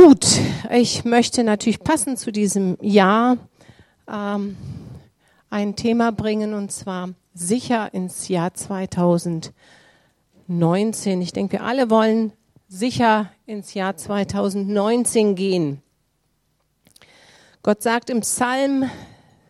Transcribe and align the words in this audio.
Gut, 0.00 0.28
ich 0.70 1.04
möchte 1.04 1.42
natürlich 1.42 1.80
passend 1.80 2.20
zu 2.20 2.30
diesem 2.30 2.78
Jahr 2.80 3.36
ähm, 4.08 4.56
ein 5.50 5.74
Thema 5.74 6.12
bringen 6.12 6.54
und 6.54 6.70
zwar 6.70 7.08
sicher 7.34 7.92
ins 7.92 8.28
Jahr 8.28 8.54
2019. 8.54 11.20
Ich 11.20 11.32
denke, 11.32 11.54
wir 11.54 11.64
alle 11.64 11.90
wollen 11.90 12.32
sicher 12.68 13.32
ins 13.44 13.74
Jahr 13.74 13.96
2019 13.96 15.34
gehen. 15.34 15.82
Gott 17.64 17.82
sagt 17.82 18.08
im 18.08 18.20
Psalm 18.20 18.88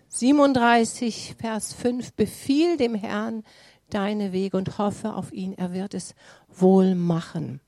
37, 0.08 1.34
Vers 1.38 1.74
5, 1.74 2.14
befiehl 2.14 2.78
dem 2.78 2.94
Herrn 2.94 3.44
deine 3.90 4.32
Wege 4.32 4.56
und 4.56 4.78
hoffe 4.78 5.12
auf 5.12 5.30
ihn, 5.30 5.52
er 5.52 5.74
wird 5.74 5.92
es 5.92 6.14
wohl 6.48 6.94
machen. 6.94 7.60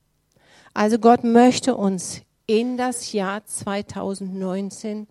Also 0.73 0.99
Gott 0.99 1.25
möchte 1.25 1.77
uns 1.77 2.23
in 2.51 2.77
das 2.77 3.13
Jahr 3.13 3.47
2019 3.47 5.07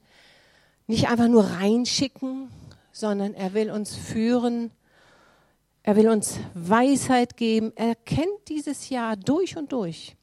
nicht 0.88 1.08
einfach 1.08 1.30
nur 1.30 1.46
reinschicken, 1.46 2.50
sondern 2.92 3.34
er 3.34 3.54
will 3.54 3.72
uns 3.72 3.96
führen, 3.96 4.72
er 5.82 5.96
will 5.96 6.10
uns 6.10 6.38
Weisheit 6.54 7.38
geben. 7.38 7.72
Er 7.78 7.96
kennt 7.96 8.50
dieses 8.50 8.90
Jahr 8.90 9.16
durch 9.16 9.56
und 9.56 9.72
durch. 9.72 10.18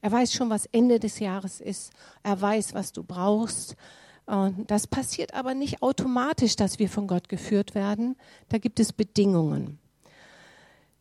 Er 0.00 0.10
weiß 0.10 0.32
schon, 0.32 0.48
was 0.48 0.64
Ende 0.72 0.98
des 0.98 1.18
Jahres 1.18 1.60
ist. 1.60 1.92
Er 2.22 2.40
weiß, 2.40 2.72
was 2.72 2.90
du 2.90 3.02
brauchst. 3.02 3.76
Und 4.24 4.70
das 4.70 4.86
passiert 4.86 5.34
aber 5.34 5.52
nicht 5.52 5.82
automatisch, 5.82 6.56
dass 6.56 6.78
wir 6.78 6.88
von 6.88 7.06
Gott 7.06 7.28
geführt 7.28 7.74
werden. 7.74 8.16
Da 8.48 8.56
gibt 8.56 8.80
es 8.80 8.94
Bedingungen. 8.94 9.78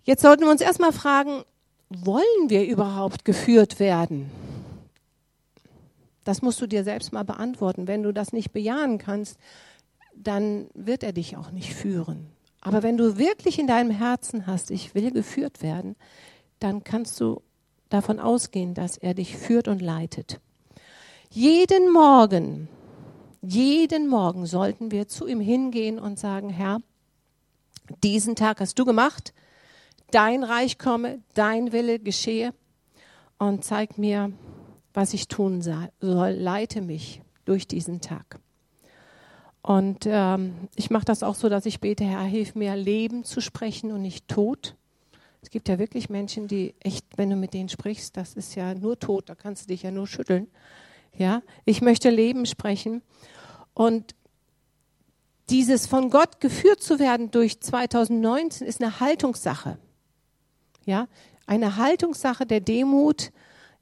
Jetzt 0.04 0.22
sollten 0.22 0.44
wir 0.44 0.52
uns 0.52 0.62
erstmal 0.62 0.92
fragen, 0.92 1.46
wollen 1.88 2.50
wir 2.50 2.66
überhaupt 2.66 3.24
geführt 3.24 3.80
werden? 3.80 4.30
Das 6.26 6.42
musst 6.42 6.60
du 6.60 6.68
dir 6.68 6.84
selbst 6.84 7.14
mal 7.14 7.24
beantworten. 7.24 7.88
Wenn 7.88 8.04
du 8.04 8.12
das 8.12 8.34
nicht 8.34 8.52
bejahen 8.52 8.98
kannst, 8.98 9.38
dann 10.14 10.68
wird 10.74 11.04
er 11.04 11.14
dich 11.14 11.38
auch 11.38 11.52
nicht 11.52 11.74
führen. 11.74 12.28
Aber 12.62 12.84
wenn 12.84 12.98
du 12.98 13.18
wirklich 13.18 13.60
in 13.60 13.68
deinem 13.68 13.92
Herzen 13.92 14.48
hast, 14.48 14.72
ich 14.72 14.96
will 14.96 15.12
geführt 15.12 15.62
werden, 15.62 15.96
dann 16.60 16.84
kannst 16.84 17.22
du 17.22 17.42
davon 17.90 18.20
ausgehen, 18.20 18.74
dass 18.74 18.98
er 18.98 19.14
dich 19.14 19.38
führt 19.38 19.68
und 19.68 19.82
leitet. 19.82 20.40
Jeden 21.30 21.92
Morgen, 21.94 22.70
jeden 23.42 24.08
Morgen 24.08 24.48
sollten 24.48 24.90
wir 24.90 25.08
zu 25.08 25.28
ihm 25.28 25.40
hingehen 25.40 26.00
und 26.00 26.18
sagen, 26.18 26.50
Herr, 26.50 26.80
diesen 28.04 28.36
Tag 28.36 28.62
hast 28.62 28.80
du 28.80 28.86
gemacht, 28.86 29.34
dein 30.10 30.44
Reich 30.44 30.80
komme, 30.80 31.20
dein 31.36 31.72
Wille 31.72 32.00
geschehe 32.00 32.52
und 33.38 33.64
zeig 33.64 34.00
mir, 34.00 34.32
was 34.96 35.14
ich 35.14 35.28
tun 35.28 35.62
soll. 35.62 35.90
Leite 36.00 36.82
mich 36.82 37.22
durch 37.46 37.68
diesen 37.68 38.02
Tag. 38.02 38.40
Und 39.62 40.06
ähm, 40.08 40.70
ich 40.76 40.90
mache 40.90 41.06
das 41.06 41.24
auch 41.24 41.36
so, 41.36 41.50
dass 41.50 41.66
ich 41.66 41.80
bete, 41.80 42.04
Herr, 42.04 42.22
hilf 42.22 42.56
mir, 42.56 42.76
Leben 42.76 43.24
zu 43.24 43.42
sprechen 43.42 43.92
und 43.92 44.02
nicht 44.02 44.28
Tod. 44.28 44.76
Es 45.42 45.50
gibt 45.50 45.68
ja 45.70 45.80
wirklich 45.80 46.10
Menschen, 46.10 46.48
die 46.48 46.76
echt, 46.80 47.06
wenn 47.18 47.30
du 47.30 47.36
mit 47.36 47.54
denen 47.54 47.70
sprichst, 47.70 48.16
das 48.16 48.34
ist 48.34 48.56
ja 48.56 48.74
nur 48.74 49.00
Tod, 49.00 49.30
da 49.30 49.36
kannst 49.36 49.64
du 49.64 49.68
dich 49.68 49.84
ja 49.84 49.92
nur 49.92 50.08
schütteln. 50.08 50.48
Ja, 51.18 51.42
ich 51.66 51.82
möchte 51.82 52.10
Leben 52.10 52.46
sprechen. 52.46 53.02
Und 53.74 54.16
dieses 55.50 55.88
von 55.88 56.10
Gott 56.10 56.40
geführt 56.40 56.82
zu 56.82 57.00
werden 57.00 57.32
durch 57.32 57.60
2019 57.60 58.68
ist 58.68 58.82
eine 58.82 59.00
Haltungssache. 59.00 59.78
Ja, 60.86 61.08
eine 61.48 61.78
Haltungssache 61.78 62.46
der 62.46 62.60
Demut. 62.60 63.32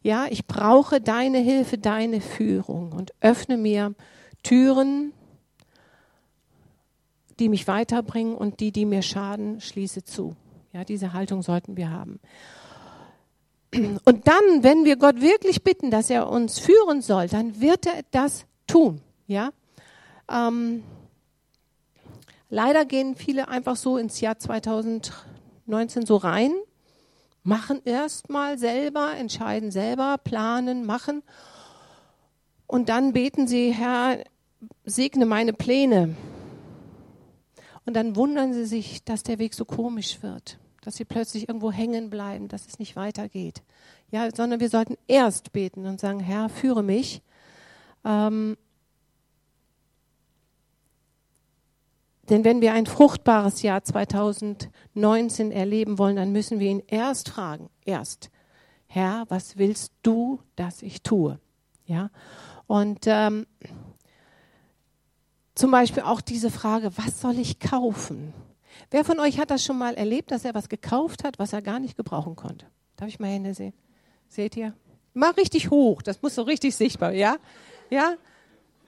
Ja, 0.03 0.25
ich 0.29 0.45
brauche 0.45 0.99
deine 0.99 1.39
Hilfe, 1.39 1.77
deine 1.77 2.19
Führung 2.19 2.91
und 2.91 3.13
öffne 3.21 3.55
mir 3.55 3.95
Türen, 4.43 5.13
die 7.39 7.47
mich 7.47 7.67
weiterbringen 7.67 8.35
und 8.35 8.59
die, 8.59 8.73
die 8.73 8.85
mir 8.85 9.01
schaden, 9.01 9.61
schließe 9.61 10.03
zu. 10.03 10.35
Ja, 10.73 10.83
diese 10.83 11.13
Haltung 11.13 11.41
sollten 11.41 11.77
wir 11.77 11.89
haben. 11.89 12.19
Und 14.03 14.27
dann, 14.27 14.61
wenn 14.61 14.83
wir 14.83 14.97
Gott 14.97 15.21
wirklich 15.21 15.63
bitten, 15.63 15.89
dass 15.89 16.09
er 16.09 16.29
uns 16.29 16.59
führen 16.59 17.01
soll, 17.01 17.27
dann 17.27 17.61
wird 17.61 17.85
er 17.87 18.01
das 18.11 18.45
tun. 18.67 19.01
Ja, 19.25 19.51
ähm, 20.29 20.83
leider 22.49 22.83
gehen 22.83 23.15
viele 23.15 23.47
einfach 23.47 23.77
so 23.77 23.97
ins 23.97 24.19
Jahr 24.19 24.37
2019 24.37 26.05
so 26.05 26.17
rein 26.17 26.53
machen 27.43 27.81
erstmal 27.85 28.57
selber, 28.57 29.15
entscheiden 29.17 29.71
selber, 29.71 30.17
planen, 30.17 30.85
machen. 30.85 31.23
Und 32.67 32.89
dann 32.89 33.13
beten 33.13 33.47
sie, 33.47 33.71
Herr, 33.71 34.23
segne 34.85 35.25
meine 35.25 35.53
Pläne. 35.53 36.15
Und 37.85 37.95
dann 37.95 38.15
wundern 38.15 38.53
sie 38.53 38.65
sich, 38.65 39.03
dass 39.03 39.23
der 39.23 39.39
Weg 39.39 39.53
so 39.53 39.65
komisch 39.65 40.23
wird, 40.23 40.57
dass 40.81 40.95
sie 40.95 41.05
plötzlich 41.05 41.49
irgendwo 41.49 41.71
hängen 41.71 42.09
bleiben, 42.09 42.47
dass 42.47 42.65
es 42.65 42.79
nicht 42.79 42.95
weitergeht. 42.95 43.61
Ja, 44.09 44.29
sondern 44.33 44.59
wir 44.59 44.69
sollten 44.69 44.95
erst 45.07 45.51
beten 45.51 45.85
und 45.85 45.99
sagen, 45.99 46.19
Herr, 46.19 46.47
führe 46.47 46.83
mich. 46.83 47.21
Ähm, 48.05 48.57
Denn 52.29 52.43
wenn 52.43 52.61
wir 52.61 52.73
ein 52.73 52.85
fruchtbares 52.85 53.61
Jahr 53.61 53.83
2019 53.83 55.51
erleben 55.51 55.97
wollen, 55.97 56.15
dann 56.15 56.31
müssen 56.31 56.59
wir 56.59 56.69
ihn 56.69 56.83
erst 56.87 57.29
fragen, 57.29 57.69
erst, 57.85 58.29
Herr, 58.87 59.25
was 59.27 59.57
willst 59.57 59.91
du, 60.03 60.39
dass 60.55 60.81
ich 60.81 61.01
tue? 61.01 61.39
Ja, 61.85 62.11
und 62.67 63.01
ähm, 63.07 63.45
zum 65.53 65.71
Beispiel 65.71 66.03
auch 66.03 66.21
diese 66.21 66.49
Frage, 66.49 66.91
was 66.97 67.19
soll 67.19 67.37
ich 67.39 67.59
kaufen? 67.59 68.33
Wer 68.89 69.03
von 69.03 69.19
euch 69.19 69.39
hat 69.39 69.51
das 69.51 69.63
schon 69.63 69.77
mal 69.77 69.95
erlebt, 69.95 70.31
dass 70.31 70.45
er 70.45 70.53
was 70.53 70.69
gekauft 70.69 71.23
hat, 71.23 71.39
was 71.39 71.53
er 71.53 71.61
gar 71.61 71.79
nicht 71.79 71.97
gebrauchen 71.97 72.35
konnte? 72.35 72.67
Darf 72.95 73.09
ich 73.09 73.19
mal 73.19 73.27
Hände 73.27 73.53
sehen? 73.53 73.73
Seht 74.29 74.55
ihr? 74.55 74.73
Mal 75.13 75.31
richtig 75.31 75.69
hoch, 75.69 76.01
das 76.01 76.21
muss 76.21 76.35
so 76.35 76.43
richtig 76.43 76.75
sichtbar, 76.75 77.11
ja? 77.11 77.35
Ja? 77.89 78.15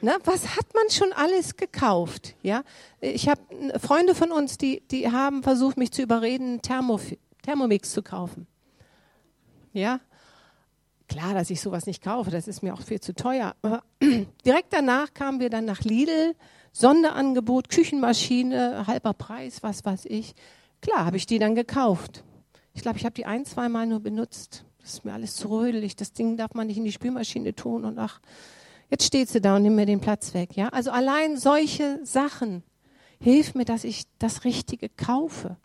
Ne, 0.01 0.17
was 0.25 0.57
hat 0.57 0.73
man 0.73 0.89
schon 0.89 1.13
alles 1.13 1.55
gekauft? 1.55 2.35
Ja, 2.43 2.63
ich 2.99 3.29
habe 3.29 3.41
Freunde 3.79 4.13
von 4.13 4.31
uns, 4.31 4.57
die, 4.57 4.81
die 4.91 5.11
haben 5.11 5.41
versucht, 5.41 5.77
mich 5.77 5.91
zu 5.91 6.01
überreden, 6.01 6.61
Thermo, 6.61 6.99
Thermomix 7.43 7.91
zu 7.91 8.03
kaufen. 8.03 8.45
Ja, 9.71 10.01
klar, 11.07 11.33
dass 11.33 11.49
ich 11.49 11.61
sowas 11.61 11.85
nicht 11.85 12.03
kaufe, 12.03 12.29
das 12.29 12.47
ist 12.47 12.61
mir 12.61 12.73
auch 12.73 12.81
viel 12.81 12.99
zu 12.99 13.13
teuer. 13.13 13.55
Aber 13.61 13.83
direkt 14.45 14.73
danach 14.73 15.13
kamen 15.13 15.39
wir 15.39 15.49
dann 15.49 15.65
nach 15.65 15.81
Lidl, 15.81 16.35
Sonderangebot, 16.73 17.69
Küchenmaschine, 17.69 18.85
halber 18.87 19.13
Preis, 19.13 19.63
was 19.63 19.85
weiß 19.85 20.05
ich. 20.05 20.35
Klar, 20.81 21.05
habe 21.05 21.17
ich 21.17 21.25
die 21.25 21.39
dann 21.39 21.55
gekauft. 21.55 22.23
Ich 22.73 22.81
glaube, 22.81 22.97
ich 22.97 23.05
habe 23.05 23.13
die 23.13 23.25
ein, 23.25 23.45
zwei 23.45 23.69
Mal 23.69 23.87
nur 23.87 24.01
benutzt. 24.01 24.65
Das 24.81 24.95
ist 24.95 25.05
mir 25.05 25.13
alles 25.13 25.35
zu 25.35 25.47
rödelig. 25.47 25.95
Das 25.95 26.11
Ding 26.11 26.35
darf 26.35 26.53
man 26.53 26.67
nicht 26.67 26.77
in 26.77 26.83
die 26.83 26.91
Spülmaschine 26.91 27.55
tun 27.55 27.85
und 27.85 27.97
ach, 27.97 28.19
Jetzt 28.89 29.05
steht 29.05 29.29
sie 29.29 29.41
da 29.41 29.55
und 29.55 29.63
nimmt 29.63 29.75
mir 29.75 29.85
den 29.85 29.99
Platz 29.99 30.33
weg. 30.33 30.55
Ja? 30.55 30.69
Also 30.69 30.91
allein 30.91 31.37
solche 31.37 31.99
Sachen 32.05 32.63
hilft 33.19 33.55
mir, 33.55 33.65
dass 33.65 33.83
ich 33.83 34.03
das 34.19 34.43
Richtige 34.43 34.89
kaufe. 34.89 35.57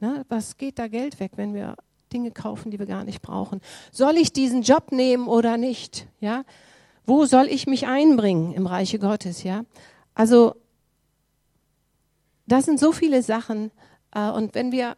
Ne? 0.00 0.24
Was 0.28 0.56
geht 0.56 0.78
da 0.78 0.88
Geld 0.88 1.20
weg, 1.20 1.32
wenn 1.36 1.54
wir 1.54 1.76
Dinge 2.12 2.30
kaufen, 2.30 2.70
die 2.70 2.78
wir 2.78 2.86
gar 2.86 3.04
nicht 3.04 3.22
brauchen? 3.22 3.60
Soll 3.90 4.16
ich 4.16 4.32
diesen 4.32 4.62
Job 4.62 4.92
nehmen 4.92 5.26
oder 5.26 5.56
nicht? 5.56 6.06
Ja? 6.20 6.44
Wo 7.06 7.24
soll 7.24 7.46
ich 7.46 7.66
mich 7.66 7.86
einbringen 7.86 8.52
im 8.52 8.66
Reiche 8.66 8.98
Gottes? 8.98 9.42
Ja? 9.42 9.64
Also 10.14 10.54
das 12.46 12.66
sind 12.66 12.78
so 12.78 12.92
viele 12.92 13.22
Sachen. 13.22 13.70
Äh, 14.14 14.30
und 14.30 14.54
wenn 14.54 14.72
wir 14.72 14.96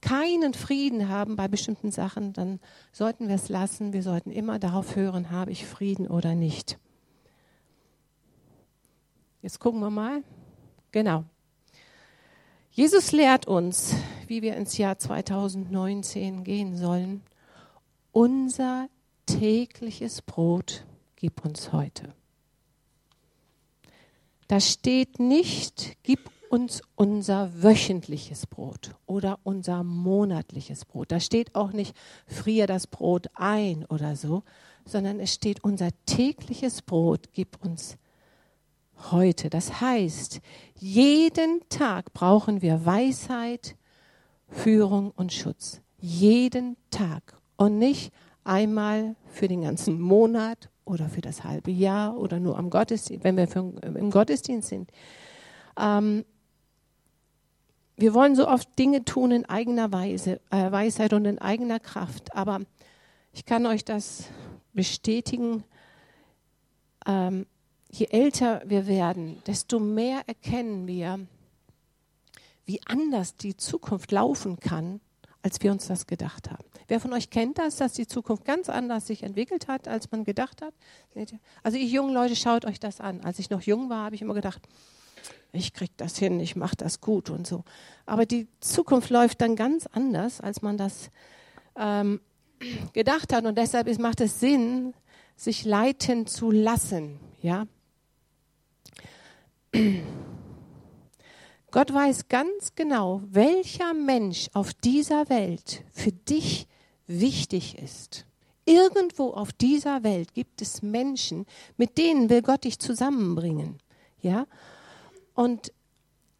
keinen 0.00 0.54
Frieden 0.54 1.08
haben 1.08 1.36
bei 1.36 1.48
bestimmten 1.48 1.90
Sachen, 1.90 2.32
dann 2.32 2.60
sollten 2.92 3.28
wir 3.28 3.34
es 3.34 3.48
lassen. 3.48 3.92
Wir 3.92 4.02
sollten 4.02 4.30
immer 4.30 4.58
darauf 4.58 4.96
hören, 4.96 5.30
habe 5.30 5.50
ich 5.50 5.66
Frieden 5.66 6.06
oder 6.06 6.34
nicht. 6.34 6.78
Jetzt 9.42 9.58
gucken 9.58 9.80
wir 9.80 9.90
mal. 9.90 10.22
Genau. 10.92 11.24
Jesus 12.72 13.12
lehrt 13.12 13.46
uns, 13.46 13.94
wie 14.26 14.42
wir 14.42 14.56
ins 14.56 14.78
Jahr 14.78 14.98
2019 14.98 16.44
gehen 16.44 16.76
sollen. 16.76 17.22
Unser 18.12 18.88
tägliches 19.26 20.22
Brot 20.22 20.84
gib 21.16 21.44
uns 21.44 21.72
heute. 21.72 22.14
Da 24.48 24.60
steht 24.60 25.20
nicht, 25.20 25.96
gib 26.02 26.30
uns 26.50 26.82
unser 26.96 27.62
wöchentliches 27.62 28.46
Brot 28.46 28.96
oder 29.06 29.38
unser 29.44 29.84
monatliches 29.84 30.84
Brot. 30.84 31.12
Da 31.12 31.20
steht 31.20 31.54
auch 31.54 31.72
nicht, 31.72 31.96
frier 32.26 32.66
das 32.66 32.88
Brot 32.88 33.28
ein 33.34 33.84
oder 33.86 34.16
so, 34.16 34.42
sondern 34.84 35.20
es 35.20 35.32
steht, 35.32 35.62
unser 35.62 35.90
tägliches 36.06 36.82
Brot 36.82 37.28
gib 37.32 37.64
uns 37.64 37.96
heute. 39.12 39.48
Das 39.48 39.80
heißt, 39.80 40.40
jeden 40.74 41.60
Tag 41.68 42.12
brauchen 42.12 42.62
wir 42.62 42.84
Weisheit, 42.84 43.76
Führung 44.48 45.12
und 45.12 45.32
Schutz. 45.32 45.80
Jeden 45.98 46.76
Tag. 46.90 47.38
Und 47.56 47.78
nicht 47.78 48.12
einmal 48.42 49.14
für 49.26 49.46
den 49.46 49.62
ganzen 49.62 50.00
Monat 50.00 50.68
oder 50.84 51.08
für 51.08 51.20
das 51.20 51.44
halbe 51.44 51.70
Jahr 51.70 52.18
oder 52.18 52.40
nur 52.40 52.58
am 52.58 52.70
Gottesdienst, 52.70 53.22
wenn 53.22 53.36
wir 53.36 53.46
für, 53.46 53.72
im 53.82 54.10
Gottesdienst 54.10 54.68
sind. 54.68 54.90
Ähm, 55.78 56.24
wir 58.00 58.14
wollen 58.14 58.34
so 58.34 58.48
oft 58.48 58.78
Dinge 58.78 59.04
tun 59.04 59.30
in 59.30 59.44
eigener 59.44 59.92
Weise, 59.92 60.40
äh, 60.50 60.72
Weisheit 60.72 61.12
und 61.12 61.26
in 61.26 61.38
eigener 61.38 61.78
Kraft. 61.78 62.34
Aber 62.34 62.60
ich 63.32 63.44
kann 63.44 63.66
euch 63.66 63.84
das 63.84 64.24
bestätigen. 64.72 65.64
Ähm, 67.06 67.46
je 67.90 68.06
älter 68.06 68.62
wir 68.64 68.86
werden, 68.86 69.42
desto 69.46 69.78
mehr 69.78 70.22
erkennen 70.26 70.86
wir, 70.86 71.20
wie 72.64 72.80
anders 72.86 73.36
die 73.36 73.56
Zukunft 73.56 74.12
laufen 74.12 74.58
kann, 74.58 75.00
als 75.42 75.60
wir 75.62 75.70
uns 75.70 75.86
das 75.86 76.06
gedacht 76.06 76.50
haben. 76.50 76.64
Wer 76.88 77.00
von 77.00 77.12
euch 77.12 77.30
kennt 77.30 77.58
das, 77.58 77.76
dass 77.76 77.92
die 77.92 78.06
Zukunft 78.06 78.44
ganz 78.44 78.68
anders 78.68 79.06
sich 79.06 79.22
entwickelt 79.22 79.68
hat, 79.68 79.88
als 79.88 80.10
man 80.10 80.24
gedacht 80.24 80.62
hat? 80.62 80.74
Also 81.62 81.76
ihr 81.78 81.86
jungen 81.86 82.14
Leute, 82.14 82.34
schaut 82.34 82.64
euch 82.64 82.80
das 82.80 83.00
an. 83.00 83.20
Als 83.22 83.38
ich 83.38 83.50
noch 83.50 83.62
jung 83.62 83.90
war, 83.90 84.04
habe 84.04 84.14
ich 84.14 84.22
immer 84.22 84.34
gedacht, 84.34 84.66
ich 85.52 85.72
kriege 85.72 85.92
das 85.96 86.18
hin, 86.18 86.38
ich 86.40 86.56
mache 86.56 86.76
das 86.76 87.00
gut 87.00 87.30
und 87.30 87.46
so. 87.46 87.64
Aber 88.06 88.26
die 88.26 88.46
Zukunft 88.60 89.10
läuft 89.10 89.40
dann 89.40 89.56
ganz 89.56 89.86
anders, 89.86 90.40
als 90.40 90.62
man 90.62 90.76
das 90.76 91.10
ähm, 91.76 92.20
gedacht 92.92 93.32
hat. 93.32 93.44
Und 93.44 93.58
deshalb 93.58 93.88
ist, 93.88 94.00
macht 94.00 94.20
es 94.20 94.40
Sinn, 94.40 94.94
sich 95.36 95.64
leiten 95.64 96.26
zu 96.26 96.50
lassen. 96.50 97.18
Ja? 97.40 97.66
Gott 101.70 101.94
weiß 101.94 102.28
ganz 102.28 102.74
genau, 102.74 103.22
welcher 103.26 103.94
Mensch 103.94 104.48
auf 104.54 104.74
dieser 104.74 105.28
Welt 105.28 105.84
für 105.92 106.12
dich 106.12 106.66
wichtig 107.06 107.78
ist. 107.78 108.26
Irgendwo 108.64 109.30
auf 109.30 109.52
dieser 109.52 110.02
Welt 110.02 110.34
gibt 110.34 110.62
es 110.62 110.82
Menschen, 110.82 111.46
mit 111.76 111.96
denen 111.98 112.28
will 112.28 112.42
Gott 112.42 112.64
dich 112.64 112.78
zusammenbringen. 112.78 113.78
Ja? 114.20 114.46
Und 115.40 115.72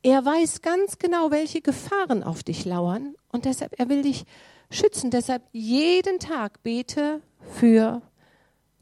er 0.03 0.23
weiß 0.27 0.61
ganz 0.61 0.99
genau, 0.99 1.31
welche 1.31 1.63
Gefahren 1.63 2.23
auf 2.23 2.43
dich 2.43 2.67
lauern 2.67 3.15
und 3.33 3.47
deshalb, 3.47 3.81
er 3.81 3.89
will 3.89 4.03
dich 4.03 4.27
schützen. 4.71 5.11
Deshalb 5.11 5.43
jeden 5.53 6.19
Tag 6.19 6.63
bete 6.63 7.23
für 7.55 8.03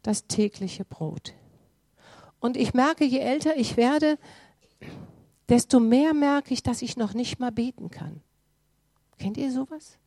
das 0.03 0.27
tägliche 0.27 0.85
Brot. 0.85 1.35
Und 2.41 2.57
ich 2.57 2.75
merke, 2.75 3.05
je 3.05 3.21
älter 3.21 3.57
ich 3.57 3.77
werde, 3.77 4.19
desto 5.49 5.79
mehr 5.79 6.15
merke 6.15 6.53
ich, 6.53 6.65
dass 6.65 6.83
ich 6.83 6.97
noch 6.97 7.15
nicht 7.15 7.39
mal 7.39 7.53
beten 7.53 7.89
kann. 7.89 8.21
Kennt 9.21 9.37
ihr 9.37 9.53
sowas? 9.53 9.99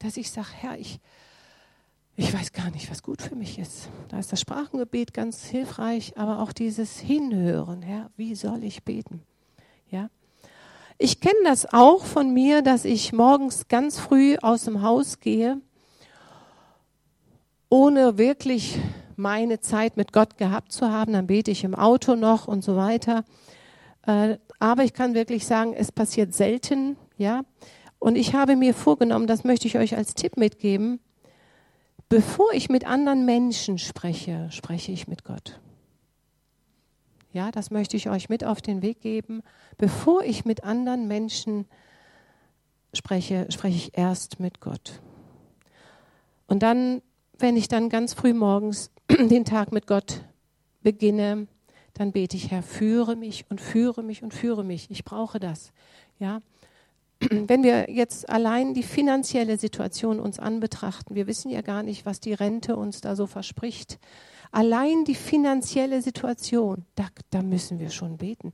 Dass 0.00 0.16
ich 0.16 0.28
sage, 0.32 0.48
Herr, 0.58 0.76
ich, 0.76 0.98
ich 2.16 2.32
weiß 2.32 2.52
gar 2.52 2.70
nicht, 2.70 2.90
was 2.90 3.02
gut 3.02 3.22
für 3.22 3.34
mich 3.34 3.58
ist. 3.58 3.88
Da 4.08 4.18
ist 4.18 4.30
das 4.30 4.40
Sprachengebet 4.40 5.12
ganz 5.12 5.44
hilfreich, 5.44 6.16
aber 6.16 6.40
auch 6.40 6.52
dieses 6.52 6.98
Hinhören, 6.98 7.82
Herr, 7.82 8.10
wie 8.16 8.36
soll 8.36 8.62
ich 8.62 8.84
beten? 8.84 9.22
Ja. 9.90 10.10
Ich 10.96 11.20
kenne 11.20 11.40
das 11.44 11.72
auch 11.72 12.04
von 12.04 12.32
mir, 12.32 12.62
dass 12.62 12.84
ich 12.84 13.12
morgens 13.12 13.66
ganz 13.66 13.98
früh 13.98 14.36
aus 14.40 14.64
dem 14.64 14.82
Haus 14.82 15.18
gehe, 15.18 15.60
ohne 17.68 18.16
wirklich 18.16 18.78
meine 19.16 19.60
Zeit 19.60 19.96
mit 19.96 20.12
Gott 20.12 20.38
gehabt 20.38 20.70
zu 20.70 20.90
haben. 20.90 21.12
Dann 21.14 21.26
bete 21.26 21.50
ich 21.50 21.64
im 21.64 21.74
Auto 21.74 22.14
noch 22.14 22.46
und 22.46 22.62
so 22.62 22.76
weiter. 22.76 23.24
Äh, 24.06 24.38
aber 24.60 24.84
ich 24.84 24.92
kann 24.92 25.14
wirklich 25.14 25.46
sagen, 25.46 25.74
es 25.74 25.90
passiert 25.90 26.32
selten, 26.32 26.96
ja. 27.16 27.42
Und 27.98 28.16
ich 28.16 28.34
habe 28.34 28.54
mir 28.54 28.74
vorgenommen, 28.74 29.26
das 29.26 29.42
möchte 29.42 29.66
ich 29.66 29.78
euch 29.78 29.96
als 29.96 30.14
Tipp 30.14 30.36
mitgeben, 30.36 31.00
Bevor 32.08 32.52
ich 32.52 32.68
mit 32.68 32.86
anderen 32.86 33.24
Menschen 33.24 33.78
spreche, 33.78 34.48
spreche 34.50 34.92
ich 34.92 35.08
mit 35.08 35.24
Gott. 35.24 35.60
Ja, 37.32 37.50
das 37.50 37.70
möchte 37.70 37.96
ich 37.96 38.08
euch 38.08 38.28
mit 38.28 38.44
auf 38.44 38.62
den 38.62 38.82
Weg 38.82 39.00
geben. 39.00 39.42
Bevor 39.76 40.22
ich 40.22 40.44
mit 40.44 40.62
anderen 40.62 41.08
Menschen 41.08 41.66
spreche, 42.92 43.46
spreche 43.50 43.76
ich 43.76 43.98
erst 43.98 44.38
mit 44.38 44.60
Gott. 44.60 45.00
Und 46.46 46.62
dann, 46.62 47.02
wenn 47.38 47.56
ich 47.56 47.66
dann 47.66 47.88
ganz 47.88 48.14
früh 48.14 48.34
morgens 48.34 48.92
den 49.10 49.44
Tag 49.44 49.72
mit 49.72 49.86
Gott 49.86 50.24
beginne, 50.82 51.48
dann 51.94 52.12
bete 52.12 52.36
ich, 52.36 52.50
Herr, 52.50 52.62
führe 52.62 53.16
mich 53.16 53.46
und 53.48 53.60
führe 53.60 54.02
mich 54.02 54.22
und 54.22 54.34
führe 54.34 54.62
mich. 54.62 54.90
Ich 54.90 55.04
brauche 55.04 55.40
das. 55.40 55.72
Ja, 56.18 56.40
wenn 57.30 57.62
wir 57.62 57.90
jetzt 57.90 58.28
allein 58.28 58.74
die 58.74 58.82
finanzielle 58.82 59.58
Situation 59.58 60.20
uns 60.20 60.38
anbetrachten, 60.38 61.14
wir 61.14 61.26
wissen 61.26 61.50
ja 61.50 61.62
gar 61.62 61.82
nicht, 61.82 62.06
was 62.06 62.20
die 62.20 62.34
Rente 62.34 62.76
uns 62.76 63.00
da 63.00 63.16
so 63.16 63.26
verspricht. 63.26 63.98
Allein 64.52 65.04
die 65.04 65.14
finanzielle 65.14 66.00
Situation, 66.00 66.84
da, 66.94 67.08
da 67.30 67.42
müssen 67.42 67.78
wir 67.78 67.90
schon 67.90 68.18
beten. 68.18 68.52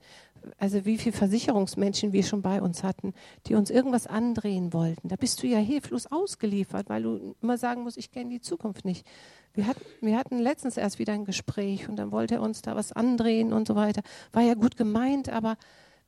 Also 0.59 0.87
wie 0.87 0.97
viele 0.97 1.15
Versicherungsmenschen 1.15 2.13
wir 2.13 2.23
schon 2.23 2.41
bei 2.41 2.63
uns 2.63 2.83
hatten, 2.83 3.13
die 3.47 3.55
uns 3.55 3.71
irgendwas 3.71 4.07
andrehen 4.07 4.73
wollten. 4.73 5.09
Da 5.09 5.17
bist 5.17 5.43
du 5.43 5.47
ja 5.47 5.59
hilflos 5.59 6.07
ausgeliefert, 6.07 6.89
weil 6.89 7.03
du 7.03 7.37
immer 7.43 7.59
sagen 7.59 7.83
musst, 7.83 7.99
ich 7.99 8.11
kenne 8.11 8.31
die 8.31 8.41
Zukunft 8.41 8.87
nicht. 8.87 9.07
Wir 9.53 9.67
hatten, 9.67 9.85
wir 10.01 10.17
hatten 10.17 10.39
letztens 10.39 10.77
erst 10.77 10.99
wieder 10.99 11.13
ein 11.13 11.25
Gespräch 11.25 11.89
und 11.89 11.97
dann 11.97 12.13
wollte 12.13 12.37
er 12.37 12.43
uns 12.43 12.63
da 12.63 12.77
was 12.77 12.93
andrehen 12.93 13.53
und 13.53 13.69
so 13.69 13.75
weiter. 13.75 14.03
War 14.33 14.43
ja 14.43 14.55
gut 14.55 14.77
gemeint, 14.77 15.29
aber 15.29 15.57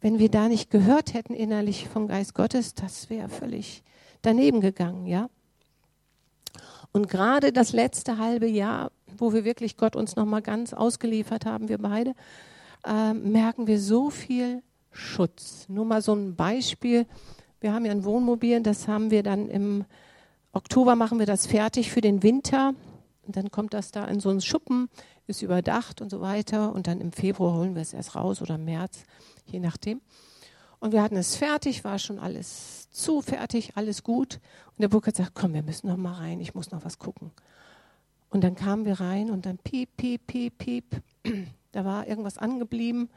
wenn 0.02 0.18
wir 0.18 0.28
da 0.28 0.48
nicht 0.48 0.70
gehört 0.70 1.14
hätten 1.14 1.32
innerlich 1.32 1.88
vom 1.88 2.08
Geist 2.08 2.34
Gottes, 2.34 2.74
das 2.74 3.08
wäre 3.08 3.28
völlig 3.28 3.82
daneben 4.20 4.60
gegangen, 4.60 5.06
ja. 5.06 5.30
Und 6.92 7.08
gerade 7.08 7.52
das 7.52 7.72
letzte 7.72 8.18
halbe 8.18 8.46
Jahr, 8.46 8.90
wo 9.16 9.32
wir 9.32 9.44
wirklich 9.44 9.78
Gott 9.78 9.96
uns 9.96 10.16
noch 10.16 10.26
mal 10.26 10.42
ganz 10.42 10.74
ausgeliefert 10.74 11.46
haben, 11.46 11.68
wir 11.68 11.78
beide, 11.78 12.14
äh, 12.84 13.14
merken 13.14 13.66
wir 13.66 13.80
so 13.80 14.10
viel 14.10 14.62
Schutz. 14.90 15.66
Nur 15.68 15.86
mal 15.86 16.02
so 16.02 16.14
ein 16.14 16.34
Beispiel. 16.34 17.06
Wir 17.60 17.72
haben 17.72 17.86
ja 17.86 17.92
ein 17.92 18.04
Wohnmobil, 18.04 18.60
das 18.60 18.88
haben 18.88 19.10
wir 19.10 19.22
dann 19.22 19.48
im 19.48 19.84
Oktober 20.52 20.96
machen 20.96 21.18
wir 21.18 21.26
das 21.26 21.46
fertig 21.46 21.90
für 21.90 22.02
den 22.02 22.22
Winter. 22.22 22.74
Und 23.26 23.36
dann 23.36 23.50
kommt 23.50 23.72
das 23.74 23.90
da 23.90 24.04
in 24.06 24.20
so 24.20 24.30
einen 24.30 24.40
Schuppen, 24.40 24.88
ist 25.26 25.42
überdacht 25.42 26.00
und 26.00 26.10
so 26.10 26.20
weiter. 26.20 26.72
Und 26.72 26.86
dann 26.86 27.00
im 27.00 27.12
Februar 27.12 27.54
holen 27.54 27.74
wir 27.74 27.82
es 27.82 27.92
erst 27.92 28.16
raus 28.16 28.42
oder 28.42 28.56
im 28.56 28.64
März 28.64 29.04
je 29.46 29.60
nachdem. 29.60 30.00
Und 30.80 30.92
wir 30.92 31.02
hatten 31.02 31.16
es 31.16 31.36
fertig, 31.36 31.84
war 31.84 31.98
schon 31.98 32.18
alles 32.18 32.90
zu 32.90 33.22
fertig, 33.22 33.76
alles 33.76 34.02
gut. 34.02 34.40
Und 34.70 34.80
der 34.80 34.88
Burkhard 34.88 35.16
sagt, 35.16 35.34
komm, 35.34 35.54
wir 35.54 35.62
müssen 35.62 35.86
noch 35.88 35.96
mal 35.96 36.14
rein, 36.14 36.40
ich 36.40 36.54
muss 36.54 36.70
noch 36.70 36.84
was 36.84 36.98
gucken. 36.98 37.30
Und 38.30 38.42
dann 38.42 38.54
kamen 38.54 38.84
wir 38.84 38.98
rein 38.98 39.30
und 39.30 39.46
dann 39.46 39.58
piep, 39.58 39.96
piep, 39.96 40.26
piep, 40.26 40.58
piep. 40.58 41.02
Da 41.70 41.86
war 41.86 42.06
irgendwas 42.06 42.36
angeblieben 42.36 43.08